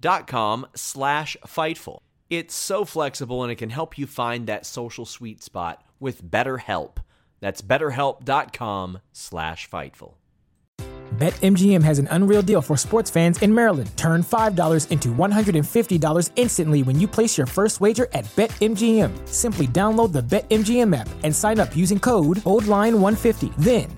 dot 0.00 0.26
com 0.26 0.66
slash 0.74 1.36
Fightful. 1.46 1.98
It's 2.30 2.54
so 2.54 2.84
flexible 2.84 3.42
and 3.42 3.50
it 3.50 3.56
can 3.56 3.70
help 3.70 3.96
you 3.96 4.06
find 4.06 4.46
that 4.46 4.66
social 4.66 5.06
sweet 5.06 5.42
spot 5.42 5.82
with 5.98 6.22
BetterHelp. 6.22 6.98
That's 7.40 7.62
betterhelp.com 7.62 9.00
slash 9.12 9.68
Fightful. 9.68 10.14
BetMGM 11.18 11.82
has 11.82 11.98
an 11.98 12.06
unreal 12.12 12.42
deal 12.42 12.60
for 12.62 12.76
sports 12.76 13.10
fans 13.10 13.40
in 13.42 13.52
Maryland. 13.52 13.90
Turn 13.96 14.22
$5 14.22 14.90
into 14.90 15.08
$150 15.08 16.30
instantly 16.36 16.82
when 16.82 17.00
you 17.00 17.08
place 17.08 17.36
your 17.38 17.46
first 17.46 17.80
wager 17.80 18.06
at 18.12 18.26
BetMGM. 18.36 19.26
Simply 19.26 19.66
download 19.66 20.12
the 20.12 20.20
BetMGM 20.20 20.94
app 20.94 21.08
and 21.24 21.34
sign 21.34 21.58
up 21.58 21.74
using 21.74 21.98
code 21.98 22.36
OldLine150. 22.38 23.56
Then, 23.56 23.97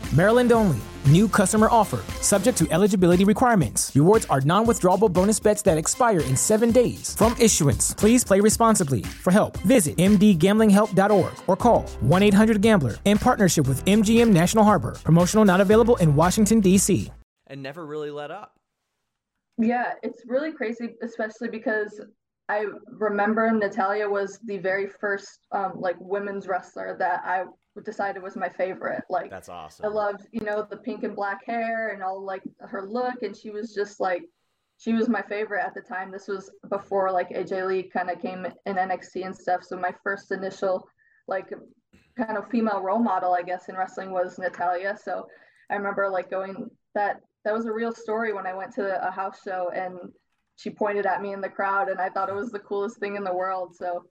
Maryland 0.13 0.51
only. 0.51 0.79
New 1.09 1.27
customer 1.27 1.67
offer. 1.69 2.03
Subject 2.21 2.57
to 2.57 2.67
eligibility 2.71 3.25
requirements. 3.25 3.91
Rewards 3.95 4.25
are 4.27 4.41
non 4.41 4.65
withdrawable 4.65 5.11
bonus 5.11 5.39
bets 5.39 5.61
that 5.63 5.77
expire 5.77 6.21
in 6.21 6.37
seven 6.37 6.71
days. 6.71 7.15
From 7.15 7.35
issuance, 7.39 7.93
please 7.93 8.23
play 8.23 8.39
responsibly. 8.39 9.01
For 9.01 9.31
help, 9.31 9.57
visit 9.59 9.97
mdgamblinghelp.org 9.97 11.33
or 11.47 11.55
call 11.55 11.83
1 12.01 12.23
800 12.23 12.61
Gambler 12.61 12.95
in 13.05 13.17
partnership 13.17 13.67
with 13.67 13.83
MGM 13.85 14.29
National 14.29 14.63
Harbor. 14.63 14.97
Promotional 15.03 15.45
not 15.45 15.59
available 15.61 15.95
in 15.97 16.15
Washington, 16.15 16.59
D.C 16.59 17.11
and 17.51 17.61
never 17.61 17.85
really 17.85 18.09
let 18.09 18.31
up. 18.31 18.55
Yeah, 19.57 19.91
it's 20.01 20.23
really 20.25 20.53
crazy, 20.53 20.95
especially 21.03 21.49
because 21.49 22.01
I 22.47 22.65
remember 22.87 23.51
Natalya 23.51 24.09
was 24.09 24.39
the 24.45 24.57
very 24.57 24.87
first 24.87 25.47
um, 25.51 25.73
like 25.75 25.97
women's 25.99 26.47
wrestler 26.47 26.95
that 26.97 27.21
I 27.25 27.43
decided 27.85 28.21
was 28.21 28.35
my 28.35 28.49
favorite. 28.49 29.03
Like 29.09 29.29
that's 29.29 29.49
awesome. 29.49 29.85
I 29.85 29.89
loved, 29.89 30.27
you 30.31 30.41
know, 30.41 30.65
the 30.69 30.77
pink 30.77 31.03
and 31.03 31.15
black 31.15 31.45
hair 31.45 31.89
and 31.89 32.03
all 32.03 32.23
like 32.23 32.43
her 32.59 32.85
look, 32.87 33.21
and 33.21 33.35
she 33.35 33.49
was 33.49 33.73
just 33.73 33.99
like 33.99 34.23
she 34.77 34.93
was 34.93 35.07
my 35.07 35.21
favorite 35.21 35.63
at 35.63 35.73
the 35.73 35.81
time. 35.81 36.11
This 36.11 36.27
was 36.27 36.51
before 36.69 37.11
like 37.11 37.29
AJ 37.29 37.67
Lee 37.67 37.83
kind 37.83 38.09
of 38.09 38.21
came 38.21 38.45
in 38.65 38.75
NXT 38.75 39.25
and 39.25 39.35
stuff. 39.35 39.63
So 39.63 39.77
my 39.77 39.93
first 40.03 40.31
initial 40.31 40.87
like 41.27 41.53
kind 42.17 42.37
of 42.37 42.49
female 42.49 42.81
role 42.81 42.99
model, 42.99 43.33
I 43.33 43.43
guess, 43.43 43.69
in 43.69 43.75
wrestling 43.75 44.11
was 44.11 44.37
Natalya. 44.37 44.97
So 45.01 45.27
I 45.69 45.75
remember 45.75 46.09
like 46.09 46.29
going 46.29 46.69
that 46.95 47.21
that 47.45 47.53
was 47.53 47.65
a 47.65 47.71
real 47.71 47.93
story 47.93 48.33
when 48.33 48.45
I 48.47 48.53
went 48.53 48.73
to 48.75 49.07
a 49.07 49.11
house 49.11 49.39
show 49.45 49.71
and 49.73 49.97
she 50.57 50.69
pointed 50.69 51.05
at 51.05 51.21
me 51.21 51.33
in 51.33 51.41
the 51.41 51.49
crowd 51.49 51.89
and 51.89 51.99
I 51.99 52.09
thought 52.09 52.29
it 52.29 52.35
was 52.35 52.51
the 52.51 52.59
coolest 52.59 52.99
thing 52.99 53.15
in 53.15 53.23
the 53.23 53.33
world. 53.33 53.75
So 53.75 54.05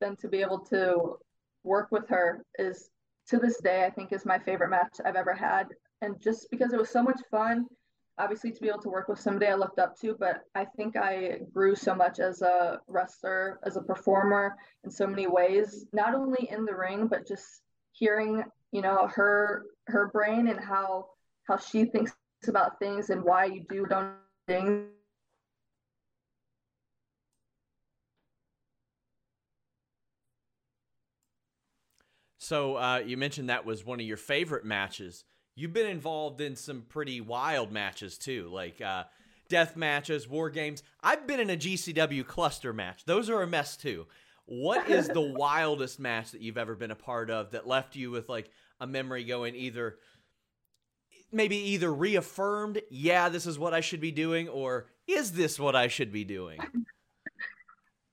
then 0.00 0.16
to 0.16 0.28
be 0.28 0.40
able 0.40 0.60
to 0.66 1.16
work 1.62 1.88
with 1.92 2.08
her 2.08 2.44
is 2.58 2.90
to 3.28 3.38
this 3.38 3.60
day 3.60 3.84
I 3.84 3.90
think 3.90 4.12
is 4.12 4.26
my 4.26 4.38
favorite 4.38 4.70
match 4.70 4.98
I've 5.04 5.16
ever 5.16 5.32
had. 5.32 5.68
And 6.00 6.20
just 6.20 6.50
because 6.50 6.72
it 6.72 6.78
was 6.78 6.90
so 6.90 7.02
much 7.02 7.20
fun, 7.30 7.66
obviously 8.18 8.50
to 8.52 8.60
be 8.60 8.68
able 8.68 8.82
to 8.82 8.88
work 8.88 9.08
with 9.08 9.20
somebody 9.20 9.46
I 9.46 9.54
looked 9.54 9.78
up 9.78 9.98
to, 10.00 10.16
but 10.18 10.42
I 10.54 10.64
think 10.64 10.96
I 10.96 11.40
grew 11.52 11.74
so 11.74 11.94
much 11.94 12.18
as 12.18 12.42
a 12.42 12.80
wrestler, 12.86 13.58
as 13.64 13.76
a 13.76 13.82
performer 13.82 14.54
in 14.84 14.90
so 14.90 15.06
many 15.06 15.26
ways, 15.26 15.86
not 15.92 16.14
only 16.14 16.48
in 16.50 16.64
the 16.64 16.74
ring, 16.74 17.06
but 17.06 17.26
just 17.26 17.62
hearing, 17.92 18.44
you 18.70 18.82
know, 18.82 19.08
her 19.14 19.64
her 19.86 20.08
brain 20.08 20.48
and 20.48 20.60
how 20.60 21.06
how 21.48 21.56
she 21.56 21.84
thinks 21.84 22.12
about 22.46 22.78
things 22.78 23.10
and 23.10 23.22
why 23.22 23.46
you 23.46 23.64
do 23.68 23.86
don't 23.86 24.14
things. 24.46 24.88
So 32.42 32.74
uh, 32.74 33.02
you 33.06 33.16
mentioned 33.16 33.50
that 33.50 33.64
was 33.64 33.86
one 33.86 34.00
of 34.00 34.06
your 34.06 34.16
favorite 34.16 34.64
matches. 34.64 35.22
You've 35.54 35.72
been 35.72 35.86
involved 35.86 36.40
in 36.40 36.56
some 36.56 36.82
pretty 36.88 37.20
wild 37.20 37.70
matches 37.70 38.18
too, 38.18 38.50
like 38.52 38.80
uh, 38.80 39.04
death 39.48 39.76
matches, 39.76 40.28
war 40.28 40.50
games. 40.50 40.82
I've 41.04 41.24
been 41.28 41.38
in 41.38 41.50
a 41.50 41.56
GCW 41.56 42.26
cluster 42.26 42.72
match. 42.72 43.04
Those 43.04 43.30
are 43.30 43.42
a 43.42 43.46
mess 43.46 43.76
too. 43.76 44.08
What 44.46 44.90
is 44.90 45.06
the 45.06 45.20
wildest 45.38 46.00
match 46.00 46.32
that 46.32 46.40
you've 46.40 46.58
ever 46.58 46.74
been 46.74 46.90
a 46.90 46.96
part 46.96 47.30
of 47.30 47.52
that 47.52 47.68
left 47.68 47.94
you 47.94 48.10
with 48.10 48.28
like 48.28 48.50
a 48.80 48.88
memory 48.88 49.22
going 49.22 49.54
either 49.54 49.98
maybe 51.30 51.56
either 51.56 51.94
reaffirmed, 51.94 52.82
yeah, 52.90 53.28
this 53.28 53.46
is 53.46 53.56
what 53.56 53.72
I 53.72 53.80
should 53.80 54.00
be 54.00 54.10
doing, 54.10 54.48
or 54.48 54.88
is 55.06 55.30
this 55.30 55.60
what 55.60 55.76
I 55.76 55.86
should 55.86 56.12
be 56.12 56.24
doing? 56.24 56.58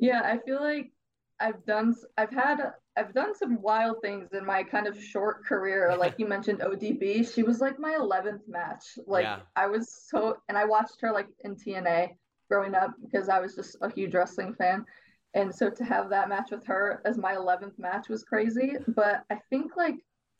Yeah, 0.01 0.21
I 0.23 0.37
feel 0.37 0.61
like 0.61 0.93
I've 1.41 1.65
done 1.65 1.93
I've 2.17 2.31
had 2.31 2.71
I've 2.99 3.13
done 3.13 3.33
some 3.33 3.61
wild 3.61 4.01
things 4.01 4.33
in 4.33 4.45
my 4.45 4.61
kind 4.61 4.85
of 4.85 5.01
short 5.01 5.45
career. 5.45 5.95
Like 5.99 6.15
you 6.17 6.27
mentioned 6.27 6.59
ODB, 6.59 7.33
she 7.33 7.43
was 7.43 7.59
like 7.59 7.77
my 7.77 7.93
11th 7.93 8.47
match. 8.47 8.97
Like 9.05 9.23
yeah. 9.23 9.39
I 9.55 9.67
was 9.67 10.07
so 10.09 10.37
and 10.47 10.57
I 10.57 10.65
watched 10.65 11.01
her 11.01 11.11
like 11.11 11.27
in 11.43 11.55
TNA 11.55 12.11
growing 12.49 12.73
up 12.73 12.91
because 13.01 13.27
I 13.27 13.39
was 13.39 13.55
just 13.55 13.75
a 13.81 13.91
huge 13.91 14.13
wrestling 14.13 14.53
fan. 14.53 14.85
And 15.33 15.53
so 15.53 15.69
to 15.69 15.83
have 15.83 16.09
that 16.09 16.29
match 16.29 16.51
with 16.51 16.65
her 16.67 17.01
as 17.05 17.17
my 17.17 17.35
11th 17.35 17.77
match 17.77 18.07
was 18.09 18.23
crazy, 18.23 18.73
but 18.87 19.23
I 19.29 19.39
think 19.49 19.75
like 19.75 19.95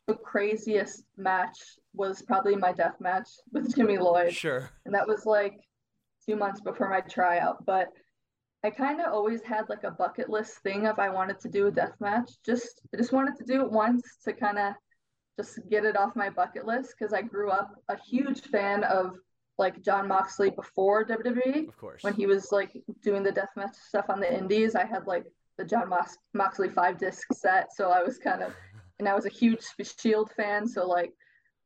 the 0.06 0.14
craziest 0.14 1.04
match 1.16 1.58
was 1.94 2.22
probably 2.22 2.56
my 2.56 2.72
death 2.72 2.96
match 3.00 3.28
with 3.52 3.74
Jimmy 3.74 3.98
Lloyd. 3.98 4.32
Sure. 4.32 4.70
And 4.86 4.94
that 4.94 5.06
was 5.06 5.26
like 5.26 5.60
2 6.26 6.36
months 6.36 6.60
before 6.60 6.88
my 6.88 7.00
tryout, 7.00 7.64
but 7.64 7.88
I 8.62 8.70
kind 8.70 9.00
of 9.00 9.12
always 9.12 9.42
had 9.42 9.68
like 9.68 9.84
a 9.84 9.90
bucket 9.90 10.28
list 10.28 10.58
thing 10.58 10.84
if 10.84 10.98
I 10.98 11.08
wanted 11.08 11.40
to 11.40 11.48
do 11.48 11.66
a 11.66 11.70
death 11.70 11.94
match. 12.00 12.30
Just 12.44 12.82
I 12.92 12.98
just 12.98 13.12
wanted 13.12 13.36
to 13.36 13.44
do 13.44 13.62
it 13.62 13.70
once 13.70 14.02
to 14.24 14.32
kind 14.32 14.58
of 14.58 14.74
just 15.38 15.58
get 15.70 15.84
it 15.84 15.96
off 15.96 16.14
my 16.14 16.28
bucket 16.28 16.66
list 16.66 16.94
because 16.98 17.14
I 17.14 17.22
grew 17.22 17.50
up 17.50 17.74
a 17.88 17.96
huge 17.96 18.42
fan 18.42 18.84
of 18.84 19.16
like 19.58 19.82
John 19.82 20.08
Moxley 20.08 20.50
before 20.50 21.06
WWE. 21.06 21.68
Of 21.68 21.76
course. 21.76 22.02
When 22.02 22.14
he 22.14 22.26
was 22.26 22.52
like 22.52 22.76
doing 23.02 23.22
the 23.22 23.32
deathmatch 23.32 23.74
stuff 23.74 24.06
on 24.10 24.20
the 24.20 24.32
indies, 24.32 24.74
I 24.74 24.84
had 24.84 25.06
like 25.06 25.24
the 25.56 25.64
John 25.64 25.88
Mox- 25.88 26.18
Moxley 26.34 26.68
five 26.68 26.98
disc 26.98 27.26
set, 27.32 27.72
so 27.74 27.90
I 27.90 28.02
was 28.02 28.18
kind 28.18 28.42
of 28.42 28.52
and 28.98 29.08
I 29.08 29.14
was 29.14 29.26
a 29.26 29.30
huge 29.30 29.62
Shield 29.98 30.30
fan, 30.36 30.66
so 30.66 30.86
like 30.86 31.12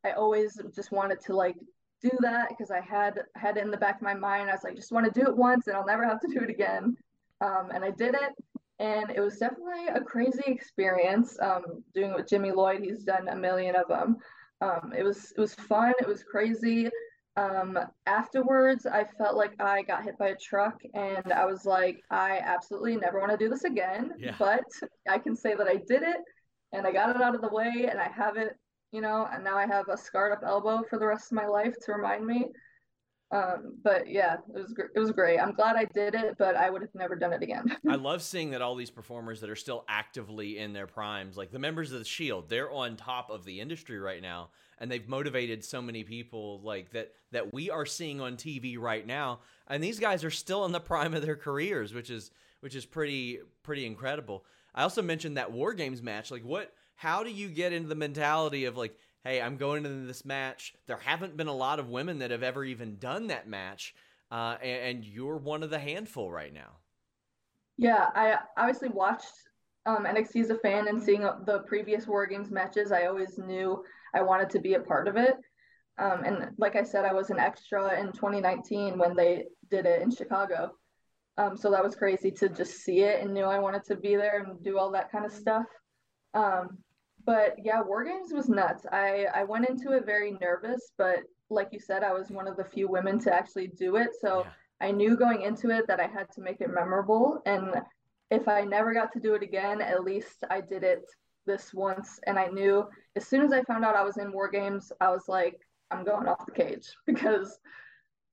I 0.04 0.12
always 0.12 0.60
just 0.74 0.92
wanted 0.92 1.20
to 1.22 1.34
like 1.34 1.56
do 2.04 2.16
that 2.20 2.48
because 2.50 2.70
I 2.70 2.80
had 2.80 3.20
had 3.34 3.56
it 3.56 3.64
in 3.64 3.70
the 3.70 3.76
back 3.76 3.96
of 3.96 4.02
my 4.02 4.14
mind. 4.14 4.50
I 4.50 4.52
was 4.52 4.64
like, 4.64 4.76
just 4.76 4.92
want 4.92 5.12
to 5.12 5.20
do 5.20 5.26
it 5.26 5.36
once 5.36 5.66
and 5.66 5.76
I'll 5.76 5.86
never 5.86 6.04
have 6.04 6.20
to 6.20 6.28
do 6.28 6.40
it 6.40 6.50
again. 6.50 6.96
Um, 7.40 7.70
and 7.74 7.84
I 7.84 7.90
did 7.90 8.14
it, 8.14 8.32
and 8.78 9.10
it 9.10 9.20
was 9.20 9.38
definitely 9.38 9.88
a 9.88 10.00
crazy 10.00 10.42
experience. 10.46 11.36
Um, 11.40 11.82
doing 11.94 12.10
it 12.10 12.16
with 12.16 12.28
Jimmy 12.28 12.52
Lloyd, 12.52 12.80
he's 12.82 13.04
done 13.04 13.28
a 13.28 13.36
million 13.36 13.74
of 13.76 13.88
them. 13.88 14.16
Um, 14.60 14.92
it 14.96 15.02
was 15.02 15.32
it 15.36 15.40
was 15.40 15.54
fun. 15.54 15.94
It 16.00 16.06
was 16.06 16.22
crazy. 16.22 16.88
Um, 17.36 17.78
afterwards, 18.06 18.86
I 18.86 19.04
felt 19.18 19.36
like 19.36 19.60
I 19.60 19.82
got 19.82 20.04
hit 20.04 20.16
by 20.18 20.28
a 20.28 20.36
truck, 20.36 20.80
and 20.94 21.32
I 21.32 21.44
was 21.44 21.64
like, 21.64 22.02
I 22.10 22.40
absolutely 22.44 22.96
never 22.96 23.18
want 23.18 23.32
to 23.32 23.36
do 23.36 23.50
this 23.50 23.64
again. 23.64 24.12
Yeah. 24.18 24.36
But 24.38 24.64
I 25.08 25.18
can 25.18 25.34
say 25.34 25.54
that 25.54 25.66
I 25.66 25.76
did 25.76 26.02
it, 26.02 26.22
and 26.72 26.86
I 26.86 26.92
got 26.92 27.14
it 27.14 27.20
out 27.20 27.34
of 27.34 27.40
the 27.40 27.48
way, 27.48 27.88
and 27.90 27.98
I 28.00 28.08
have 28.08 28.36
it 28.36 28.56
you 28.94 29.00
know, 29.00 29.28
and 29.32 29.42
now 29.42 29.56
I 29.56 29.66
have 29.66 29.88
a 29.88 29.96
scarred 29.96 30.32
up 30.32 30.44
elbow 30.46 30.84
for 30.88 31.00
the 31.00 31.06
rest 31.06 31.32
of 31.32 31.36
my 31.36 31.46
life 31.46 31.74
to 31.84 31.92
remind 31.92 32.24
me. 32.24 32.46
Um, 33.32 33.74
but 33.82 34.08
yeah, 34.08 34.34
it 34.54 34.62
was 34.62 34.72
it 34.94 34.98
was 34.98 35.10
great. 35.10 35.40
I'm 35.40 35.52
glad 35.52 35.74
I 35.74 35.86
did 35.86 36.14
it, 36.14 36.36
but 36.38 36.54
I 36.54 36.70
would 36.70 36.80
have 36.80 36.94
never 36.94 37.16
done 37.16 37.32
it 37.32 37.42
again. 37.42 37.76
I 37.90 37.96
love 37.96 38.22
seeing 38.22 38.50
that 38.50 38.62
all 38.62 38.76
these 38.76 38.92
performers 38.92 39.40
that 39.40 39.50
are 39.50 39.56
still 39.56 39.84
actively 39.88 40.58
in 40.58 40.72
their 40.72 40.86
primes, 40.86 41.36
like 41.36 41.50
the 41.50 41.58
members 41.58 41.90
of 41.90 41.98
the 41.98 42.04
Shield, 42.04 42.48
they're 42.48 42.70
on 42.70 42.94
top 42.96 43.30
of 43.30 43.44
the 43.44 43.60
industry 43.60 43.98
right 43.98 44.22
now, 44.22 44.50
and 44.78 44.88
they've 44.88 45.08
motivated 45.08 45.64
so 45.64 45.82
many 45.82 46.04
people 46.04 46.60
like 46.62 46.92
that 46.92 47.10
that 47.32 47.52
we 47.52 47.70
are 47.70 47.86
seeing 47.86 48.20
on 48.20 48.36
TV 48.36 48.78
right 48.78 49.04
now. 49.04 49.40
And 49.66 49.82
these 49.82 49.98
guys 49.98 50.22
are 50.22 50.30
still 50.30 50.64
in 50.66 50.70
the 50.70 50.78
prime 50.78 51.14
of 51.14 51.22
their 51.22 51.36
careers, 51.36 51.92
which 51.92 52.10
is 52.10 52.30
which 52.60 52.76
is 52.76 52.86
pretty 52.86 53.40
pretty 53.64 53.86
incredible. 53.86 54.44
I 54.72 54.84
also 54.84 55.02
mentioned 55.02 55.36
that 55.36 55.50
War 55.50 55.74
Games 55.74 56.00
match. 56.02 56.30
Like 56.30 56.44
what 56.44 56.72
how 56.96 57.22
do 57.22 57.30
you 57.30 57.48
get 57.48 57.72
into 57.72 57.88
the 57.88 57.94
mentality 57.94 58.64
of 58.64 58.76
like, 58.76 58.96
hey, 59.24 59.40
I'm 59.40 59.56
going 59.56 59.84
into 59.84 60.06
this 60.06 60.24
match. 60.24 60.74
There 60.86 60.96
haven't 60.96 61.36
been 61.36 61.48
a 61.48 61.54
lot 61.54 61.78
of 61.78 61.88
women 61.88 62.18
that 62.18 62.30
have 62.30 62.42
ever 62.42 62.64
even 62.64 62.96
done 62.98 63.28
that 63.28 63.48
match, 63.48 63.94
uh, 64.30 64.56
and, 64.62 64.96
and, 64.96 65.04
you're 65.04 65.36
one 65.36 65.62
of 65.62 65.70
the 65.70 65.78
handful 65.78 66.30
right 66.30 66.52
now. 66.52 66.78
Yeah, 67.76 68.08
I 68.14 68.38
obviously 68.56 68.88
watched 68.88 69.32
um, 69.86 70.04
NXT 70.04 70.42
as 70.42 70.50
a 70.50 70.58
fan, 70.58 70.88
and 70.88 71.02
seeing 71.02 71.22
the 71.22 71.62
previous 71.66 72.06
War 72.06 72.26
Games 72.26 72.50
matches, 72.50 72.90
I 72.92 73.06
always 73.06 73.38
knew 73.38 73.84
I 74.14 74.22
wanted 74.22 74.50
to 74.50 74.60
be 74.60 74.74
a 74.74 74.80
part 74.80 75.08
of 75.08 75.16
it. 75.16 75.36
Um, 75.98 76.24
and 76.24 76.50
like 76.58 76.74
I 76.74 76.82
said, 76.82 77.04
I 77.04 77.12
was 77.12 77.30
an 77.30 77.38
extra 77.38 77.98
in 78.00 78.06
2019 78.12 78.98
when 78.98 79.14
they 79.14 79.44
did 79.70 79.86
it 79.86 80.02
in 80.02 80.10
Chicago. 80.10 80.72
Um, 81.36 81.56
so 81.56 81.70
that 81.70 81.82
was 81.82 81.94
crazy 81.94 82.30
to 82.32 82.48
just 82.48 82.84
see 82.84 83.00
it 83.00 83.20
and 83.20 83.34
knew 83.34 83.44
I 83.44 83.58
wanted 83.58 83.84
to 83.86 83.96
be 83.96 84.16
there 84.16 84.42
and 84.42 84.62
do 84.62 84.78
all 84.78 84.90
that 84.92 85.10
kind 85.10 85.24
of 85.24 85.32
stuff. 85.32 85.66
Um, 86.34 86.78
but 87.24 87.56
yeah, 87.62 87.80
War 87.80 88.04
Games 88.04 88.32
was 88.32 88.48
nuts. 88.48 88.84
I 88.92 89.26
I 89.34 89.44
went 89.44 89.68
into 89.68 89.92
it 89.92 90.04
very 90.04 90.36
nervous, 90.40 90.92
but 90.98 91.20
like 91.50 91.68
you 91.72 91.80
said, 91.80 92.02
I 92.02 92.12
was 92.12 92.30
one 92.30 92.48
of 92.48 92.56
the 92.56 92.64
few 92.64 92.88
women 92.88 93.18
to 93.20 93.32
actually 93.32 93.68
do 93.68 93.96
it. 93.96 94.10
So 94.20 94.44
yeah. 94.44 94.88
I 94.88 94.90
knew 94.90 95.16
going 95.16 95.42
into 95.42 95.70
it 95.70 95.86
that 95.86 96.00
I 96.00 96.06
had 96.06 96.30
to 96.32 96.40
make 96.40 96.60
it 96.60 96.70
memorable. 96.72 97.40
And 97.46 97.74
if 98.30 98.48
I 98.48 98.62
never 98.62 98.92
got 98.92 99.12
to 99.12 99.20
do 99.20 99.34
it 99.34 99.42
again, 99.42 99.80
at 99.80 100.04
least 100.04 100.44
I 100.50 100.60
did 100.60 100.82
it 100.82 101.04
this 101.46 101.72
once. 101.72 102.18
And 102.26 102.38
I 102.38 102.46
knew 102.46 102.84
as 103.16 103.26
soon 103.26 103.42
as 103.42 103.52
I 103.52 103.62
found 103.62 103.84
out 103.84 103.96
I 103.96 104.02
was 104.02 104.18
in 104.18 104.32
War 104.32 104.50
Games, 104.50 104.92
I 105.00 105.10
was 105.10 105.28
like, 105.28 105.56
I'm 105.90 106.04
going 106.04 106.26
off 106.26 106.44
the 106.44 106.52
cage 106.52 106.88
because 107.06 107.58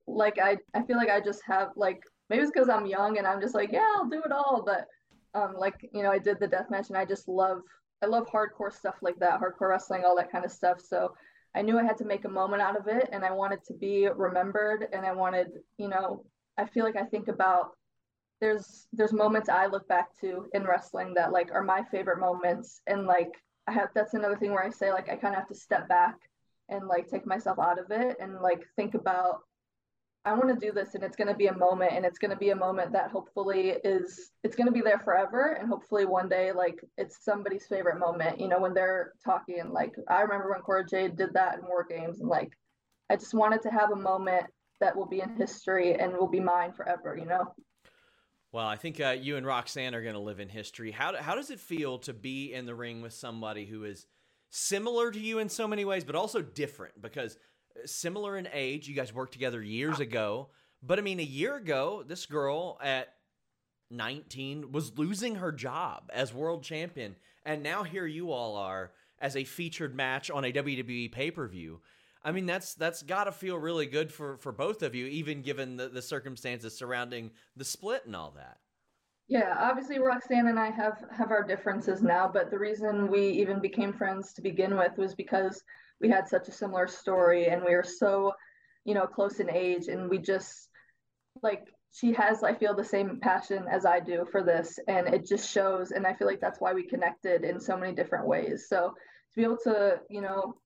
like 0.06 0.38
I, 0.38 0.58
I 0.74 0.82
feel 0.82 0.96
like 0.96 1.10
I 1.10 1.20
just 1.20 1.42
have 1.46 1.68
like 1.76 2.02
maybe 2.28 2.42
it's 2.42 2.50
because 2.52 2.68
I'm 2.68 2.86
young 2.86 3.18
and 3.18 3.26
I'm 3.26 3.40
just 3.40 3.54
like, 3.54 3.70
yeah, 3.72 3.86
I'll 3.94 4.08
do 4.08 4.22
it 4.24 4.32
all. 4.32 4.64
But 4.64 4.86
um 5.38 5.54
like, 5.56 5.88
you 5.92 6.02
know, 6.02 6.10
I 6.10 6.18
did 6.18 6.40
the 6.40 6.48
death 6.48 6.70
match 6.70 6.88
and 6.88 6.98
I 6.98 7.04
just 7.04 7.28
love 7.28 7.60
I 8.02 8.06
love 8.06 8.26
hardcore 8.26 8.72
stuff 8.72 8.96
like 9.00 9.18
that, 9.20 9.40
hardcore 9.40 9.70
wrestling, 9.70 10.02
all 10.04 10.16
that 10.16 10.32
kind 10.32 10.44
of 10.44 10.50
stuff. 10.50 10.80
So 10.80 11.14
I 11.54 11.62
knew 11.62 11.78
I 11.78 11.84
had 11.84 11.98
to 11.98 12.04
make 12.04 12.24
a 12.24 12.30
moment 12.30 12.62
out 12.62 12.76
of 12.78 12.88
it 12.88 13.08
and 13.12 13.24
I 13.24 13.30
wanted 13.32 13.62
to 13.64 13.74
be 13.74 14.08
remembered 14.08 14.88
and 14.92 15.04
I 15.06 15.12
wanted, 15.12 15.48
you 15.76 15.88
know, 15.88 16.24
I 16.58 16.66
feel 16.66 16.84
like 16.84 16.96
I 16.96 17.04
think 17.04 17.28
about 17.28 17.76
there's 18.40 18.88
there's 18.92 19.12
moments 19.12 19.48
I 19.48 19.66
look 19.66 19.86
back 19.86 20.08
to 20.20 20.46
in 20.52 20.64
wrestling 20.64 21.14
that 21.14 21.32
like 21.32 21.52
are 21.52 21.62
my 21.62 21.84
favorite 21.90 22.18
moments 22.18 22.80
and 22.88 23.06
like 23.06 23.30
I 23.68 23.72
have 23.72 23.90
that's 23.94 24.14
another 24.14 24.36
thing 24.36 24.50
where 24.50 24.64
I 24.64 24.70
say 24.70 24.90
like 24.90 25.08
I 25.08 25.14
kind 25.14 25.34
of 25.34 25.40
have 25.40 25.48
to 25.48 25.54
step 25.54 25.88
back 25.88 26.16
and 26.68 26.88
like 26.88 27.08
take 27.08 27.24
myself 27.24 27.58
out 27.60 27.78
of 27.78 27.90
it 27.90 28.16
and 28.20 28.40
like 28.40 28.64
think 28.74 28.94
about 28.94 29.42
I 30.24 30.34
want 30.34 30.48
to 30.48 30.66
do 30.66 30.72
this 30.72 30.94
and 30.94 31.02
it's 31.02 31.16
going 31.16 31.28
to 31.28 31.34
be 31.34 31.48
a 31.48 31.56
moment 31.56 31.92
and 31.94 32.06
it's 32.06 32.18
going 32.18 32.30
to 32.30 32.36
be 32.36 32.50
a 32.50 32.56
moment 32.56 32.92
that 32.92 33.10
hopefully 33.10 33.74
is 33.84 34.30
it's 34.44 34.54
going 34.54 34.68
to 34.68 34.72
be 34.72 34.80
there 34.80 35.00
forever 35.00 35.56
and 35.58 35.68
hopefully 35.68 36.04
one 36.04 36.28
day 36.28 36.52
like 36.52 36.78
it's 36.96 37.24
somebody's 37.24 37.66
favorite 37.66 37.98
moment 37.98 38.40
you 38.40 38.46
know 38.46 38.60
when 38.60 38.72
they're 38.72 39.12
talking 39.24 39.70
like 39.72 39.94
I 40.08 40.20
remember 40.20 40.50
when 40.50 40.60
Cora 40.60 40.86
Jade 40.86 41.16
did 41.16 41.34
that 41.34 41.58
in 41.58 41.66
War 41.66 41.84
Games 41.88 42.20
and 42.20 42.28
like 42.28 42.52
I 43.10 43.16
just 43.16 43.34
wanted 43.34 43.62
to 43.62 43.70
have 43.70 43.90
a 43.90 43.96
moment 43.96 44.46
that 44.80 44.96
will 44.96 45.08
be 45.08 45.20
in 45.20 45.36
history 45.36 45.94
and 45.94 46.12
will 46.12 46.28
be 46.28 46.40
mine 46.40 46.72
forever 46.72 47.16
you 47.18 47.26
know 47.26 47.52
well, 48.52 48.66
I 48.66 48.76
think 48.76 49.00
uh, 49.00 49.16
you 49.18 49.38
and 49.38 49.46
Roxanne 49.46 49.94
are 49.94 50.02
going 50.02 50.12
to 50.12 50.20
live 50.20 50.38
in 50.38 50.50
history. 50.50 50.90
How, 50.90 51.16
how 51.16 51.34
does 51.34 51.48
it 51.48 51.58
feel 51.58 51.98
to 52.00 52.12
be 52.12 52.52
in 52.52 52.66
the 52.66 52.74
ring 52.74 53.00
with 53.00 53.14
somebody 53.14 53.64
who 53.64 53.84
is 53.84 54.06
similar 54.50 55.10
to 55.10 55.18
you 55.18 55.38
in 55.38 55.48
so 55.48 55.66
many 55.66 55.86
ways, 55.86 56.04
but 56.04 56.14
also 56.14 56.42
different? 56.42 57.00
Because 57.00 57.38
similar 57.84 58.36
in 58.36 58.48
age. 58.52 58.88
You 58.88 58.94
guys 58.94 59.12
worked 59.12 59.32
together 59.32 59.62
years 59.62 59.96
oh. 59.98 60.02
ago. 60.02 60.48
But 60.82 60.98
I 60.98 61.02
mean, 61.02 61.20
a 61.20 61.24
year 61.24 61.56
ago, 61.56 62.04
this 62.06 62.26
girl 62.26 62.78
at 62.82 63.14
19 63.90 64.72
was 64.72 64.98
losing 64.98 65.36
her 65.36 65.52
job 65.52 66.10
as 66.12 66.34
world 66.34 66.62
champion. 66.62 67.16
And 67.44 67.62
now 67.62 67.82
here 67.82 68.06
you 68.06 68.32
all 68.32 68.56
are 68.56 68.92
as 69.20 69.36
a 69.36 69.44
featured 69.44 69.94
match 69.94 70.30
on 70.30 70.44
a 70.44 70.52
WWE 70.52 71.12
pay 71.12 71.30
per 71.30 71.46
view. 71.46 71.80
I 72.24 72.32
mean, 72.32 72.46
that's 72.46 72.74
that's 72.74 73.02
got 73.02 73.24
to 73.24 73.32
feel 73.32 73.58
really 73.58 73.86
good 73.86 74.12
for 74.12 74.36
for 74.38 74.52
both 74.52 74.82
of 74.82 74.94
you, 74.94 75.06
even 75.06 75.42
given 75.42 75.76
the, 75.76 75.88
the 75.88 76.02
circumstances 76.02 76.76
surrounding 76.76 77.30
the 77.56 77.64
split 77.64 78.06
and 78.06 78.14
all 78.14 78.32
that. 78.36 78.58
Yeah, 79.28 79.56
obviously 79.58 79.98
Roxanne 79.98 80.48
and 80.48 80.58
I 80.58 80.70
have 80.70 81.04
have 81.10 81.30
our 81.30 81.42
differences 81.42 82.02
now, 82.02 82.30
but 82.32 82.50
the 82.50 82.58
reason 82.58 83.10
we 83.10 83.28
even 83.28 83.60
became 83.60 83.92
friends 83.92 84.32
to 84.34 84.42
begin 84.42 84.76
with 84.76 84.96
was 84.98 85.14
because 85.14 85.62
we 86.02 86.10
had 86.10 86.28
such 86.28 86.48
a 86.48 86.52
similar 86.52 86.86
story 86.86 87.46
and 87.46 87.62
we 87.64 87.74
were 87.74 87.84
so 87.84 88.32
you 88.84 88.94
know 88.94 89.06
close 89.06 89.40
in 89.40 89.48
age 89.48 89.86
and 89.86 90.10
we 90.10 90.18
just 90.18 90.68
like 91.42 91.68
she 91.92 92.12
has 92.12 92.42
i 92.42 92.52
feel 92.52 92.74
the 92.74 92.84
same 92.84 93.18
passion 93.20 93.64
as 93.70 93.86
i 93.86 94.00
do 94.00 94.26
for 94.30 94.42
this 94.42 94.78
and 94.88 95.06
it 95.06 95.26
just 95.26 95.48
shows 95.48 95.92
and 95.92 96.06
i 96.06 96.12
feel 96.12 96.26
like 96.26 96.40
that's 96.40 96.60
why 96.60 96.74
we 96.74 96.82
connected 96.82 97.44
in 97.44 97.60
so 97.60 97.76
many 97.76 97.94
different 97.94 98.26
ways. 98.26 98.66
So 98.68 98.88
to 98.88 99.36
be 99.36 99.44
able 99.44 99.58
to 99.64 100.00
you 100.10 100.20
know 100.20 100.56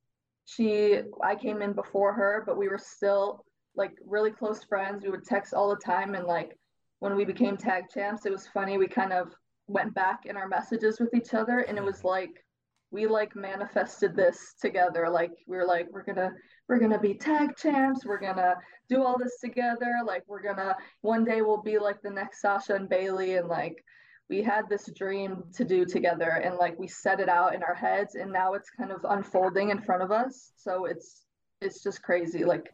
she 0.46 1.00
i 1.22 1.34
came 1.34 1.62
in 1.62 1.72
before 1.72 2.12
her 2.14 2.42
but 2.46 2.56
we 2.56 2.68
were 2.68 2.78
still 2.78 3.44
like 3.76 3.92
really 4.06 4.30
close 4.30 4.64
friends. 4.64 5.04
We 5.04 5.10
would 5.10 5.26
text 5.26 5.52
all 5.52 5.68
the 5.68 5.76
time 5.76 6.14
and 6.14 6.26
like 6.26 6.56
when 7.00 7.14
we 7.14 7.26
became 7.26 7.56
tag 7.58 7.84
champs 7.92 8.24
it 8.24 8.32
was 8.32 8.48
funny 8.48 8.78
we 8.78 8.88
kind 8.88 9.12
of 9.12 9.34
went 9.68 9.94
back 9.94 10.24
in 10.24 10.36
our 10.36 10.48
messages 10.48 10.98
with 10.98 11.12
each 11.12 11.34
other 11.34 11.58
and 11.58 11.76
it 11.76 11.84
was 11.84 12.04
like 12.04 12.45
we 12.90 13.06
like 13.06 13.34
manifested 13.34 14.14
this 14.14 14.54
together. 14.60 15.08
Like 15.10 15.32
we 15.46 15.56
were 15.56 15.66
like 15.66 15.88
we're 15.90 16.04
gonna 16.04 16.32
we're 16.68 16.78
gonna 16.78 17.00
be 17.00 17.14
tag 17.14 17.56
champs. 17.56 18.04
We're 18.04 18.20
gonna 18.20 18.56
do 18.88 19.02
all 19.02 19.18
this 19.18 19.38
together. 19.40 19.92
Like 20.04 20.22
we're 20.26 20.42
gonna 20.42 20.76
one 21.02 21.24
day 21.24 21.42
we'll 21.42 21.62
be 21.62 21.78
like 21.78 22.00
the 22.02 22.10
next 22.10 22.40
sasha 22.40 22.74
and 22.74 22.88
Bayley. 22.88 23.36
And 23.36 23.48
like 23.48 23.84
we 24.28 24.42
had 24.42 24.68
this 24.68 24.88
dream 24.96 25.44
to 25.54 25.64
do 25.64 25.84
together. 25.84 26.30
And 26.30 26.56
like 26.56 26.78
we 26.78 26.88
set 26.88 27.20
it 27.20 27.28
out 27.28 27.54
in 27.54 27.62
our 27.62 27.74
heads. 27.74 28.14
And 28.14 28.32
now 28.32 28.54
it's 28.54 28.70
kind 28.70 28.92
of 28.92 29.04
unfolding 29.08 29.70
in 29.70 29.80
front 29.80 30.02
of 30.02 30.12
us. 30.12 30.52
So 30.56 30.86
it's 30.86 31.24
it's 31.60 31.82
just 31.82 32.02
crazy. 32.02 32.44
Like 32.44 32.72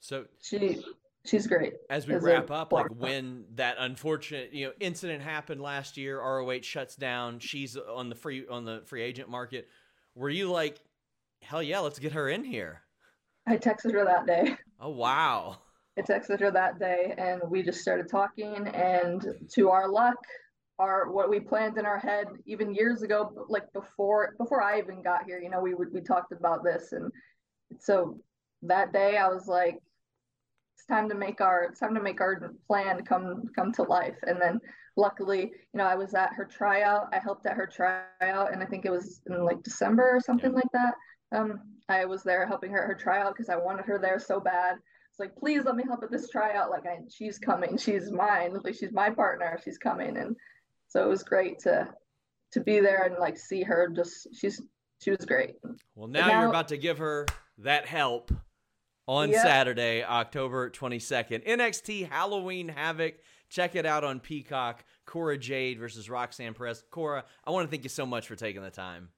so 0.00 0.24
she 0.40 0.82
she's 1.26 1.46
great. 1.46 1.74
As 1.90 2.06
we 2.06 2.14
wrap 2.14 2.50
up, 2.50 2.72
like 2.72 2.86
when 2.96 3.44
that 3.54 3.76
unfortunate 3.78 4.52
you 4.52 4.66
know 4.66 4.72
incident 4.80 5.22
happened 5.22 5.60
last 5.60 5.96
year, 5.96 6.20
ROH 6.20 6.62
shuts 6.62 6.96
down. 6.96 7.38
She's 7.38 7.76
on 7.76 8.08
the 8.08 8.14
free 8.14 8.46
on 8.48 8.64
the 8.64 8.82
free 8.86 9.02
agent 9.02 9.28
market. 9.28 9.68
Were 10.14 10.30
you 10.30 10.50
like, 10.50 10.80
hell 11.42 11.62
yeah, 11.62 11.80
let's 11.80 11.98
get 11.98 12.12
her 12.12 12.28
in 12.28 12.44
here? 12.44 12.82
I 13.46 13.56
texted 13.56 13.92
her 13.92 14.04
that 14.04 14.26
day. 14.26 14.56
Oh 14.80 14.90
wow. 14.90 15.58
I 15.98 16.02
texted 16.02 16.40
her 16.40 16.50
that 16.50 16.78
day, 16.78 17.14
and 17.16 17.40
we 17.48 17.62
just 17.62 17.80
started 17.80 18.10
talking. 18.10 18.68
And 18.68 19.24
to 19.54 19.70
our 19.70 19.88
luck, 19.88 20.16
our 20.78 21.10
what 21.10 21.30
we 21.30 21.40
planned 21.40 21.78
in 21.78 21.86
our 21.86 21.98
head 21.98 22.26
even 22.44 22.74
years 22.74 23.02
ago, 23.02 23.46
like 23.48 23.72
before 23.72 24.34
before 24.38 24.62
I 24.62 24.78
even 24.78 25.02
got 25.02 25.24
here, 25.24 25.38
you 25.38 25.48
know, 25.48 25.60
we 25.60 25.74
would 25.74 25.92
we 25.92 26.00
talked 26.00 26.32
about 26.32 26.62
this, 26.62 26.92
and 26.92 27.10
so 27.78 28.18
that 28.62 28.92
day 28.92 29.16
I 29.16 29.28
was 29.28 29.46
like, 29.46 29.78
time 30.88 31.08
to 31.08 31.14
make 31.14 31.40
our 31.40 31.64
it's 31.64 31.80
time 31.80 31.94
to 31.94 32.02
make 32.02 32.20
our 32.20 32.54
plan 32.66 33.04
come 33.04 33.44
come 33.54 33.72
to 33.72 33.82
life. 33.82 34.16
And 34.26 34.40
then 34.40 34.60
luckily, 34.96 35.40
you 35.40 35.78
know, 35.78 35.84
I 35.84 35.94
was 35.94 36.14
at 36.14 36.32
her 36.34 36.44
tryout. 36.44 37.08
I 37.12 37.18
helped 37.18 37.46
at 37.46 37.56
her 37.56 37.66
tryout, 37.66 38.52
and 38.52 38.62
I 38.62 38.66
think 38.66 38.84
it 38.84 38.90
was 38.90 39.22
in 39.26 39.44
like 39.44 39.62
December 39.62 40.08
or 40.14 40.20
something 40.20 40.52
like 40.52 40.70
that. 40.72 40.94
Um, 41.32 41.60
I 41.88 42.04
was 42.04 42.22
there 42.22 42.46
helping 42.46 42.70
her 42.72 42.82
at 42.82 42.88
her 42.88 42.94
tryout 42.94 43.34
because 43.34 43.48
I 43.48 43.56
wanted 43.56 43.84
her 43.86 43.98
there 43.98 44.18
so 44.18 44.40
bad. 44.40 44.76
It's 45.10 45.18
like, 45.18 45.36
please 45.36 45.64
let 45.64 45.76
me 45.76 45.84
help 45.86 46.02
at 46.02 46.10
this 46.10 46.28
tryout. 46.28 46.70
Like, 46.70 46.84
I, 46.86 46.98
she's 47.10 47.38
coming. 47.38 47.78
She's 47.78 48.10
mine. 48.10 48.58
Like, 48.62 48.74
she's 48.74 48.92
my 48.92 49.10
partner. 49.10 49.58
She's 49.64 49.78
coming. 49.78 50.16
And 50.16 50.36
so 50.88 51.02
it 51.02 51.08
was 51.08 51.22
great 51.22 51.58
to 51.60 51.88
to 52.52 52.60
be 52.60 52.80
there 52.80 53.04
and 53.04 53.16
like 53.18 53.36
see 53.36 53.62
her. 53.62 53.88
Just 53.88 54.28
she's 54.34 54.62
she 55.00 55.10
was 55.10 55.24
great. 55.24 55.56
Well, 55.94 56.08
now, 56.08 56.26
now 56.26 56.40
you're 56.40 56.50
about 56.50 56.68
to 56.68 56.76
give 56.76 56.98
her 56.98 57.26
that 57.58 57.86
help 57.86 58.30
on 59.06 59.30
yep. 59.30 59.42
Saturday, 59.42 60.02
October 60.04 60.70
22nd. 60.70 61.46
NXT 61.46 62.08
Halloween 62.08 62.68
Havoc. 62.68 63.16
Check 63.48 63.76
it 63.76 63.86
out 63.86 64.04
on 64.04 64.20
Peacock. 64.20 64.84
Cora 65.06 65.38
Jade 65.38 65.78
versus 65.78 66.10
Roxanne 66.10 66.54
Perez. 66.54 66.82
Cora, 66.90 67.24
I 67.44 67.50
want 67.50 67.66
to 67.66 67.70
thank 67.70 67.84
you 67.84 67.88
so 67.88 68.04
much 68.04 68.26
for 68.26 68.34
taking 68.34 68.62
the 68.62 68.70
time. 68.70 69.10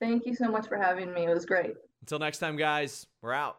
Thank 0.00 0.26
you 0.26 0.34
so 0.34 0.48
much 0.48 0.68
for 0.68 0.76
having 0.76 1.12
me. 1.12 1.24
It 1.24 1.34
was 1.34 1.46
great. 1.46 1.74
Until 2.02 2.18
next 2.18 2.38
time, 2.38 2.56
guys, 2.56 3.06
we're 3.22 3.32
out. 3.32 3.58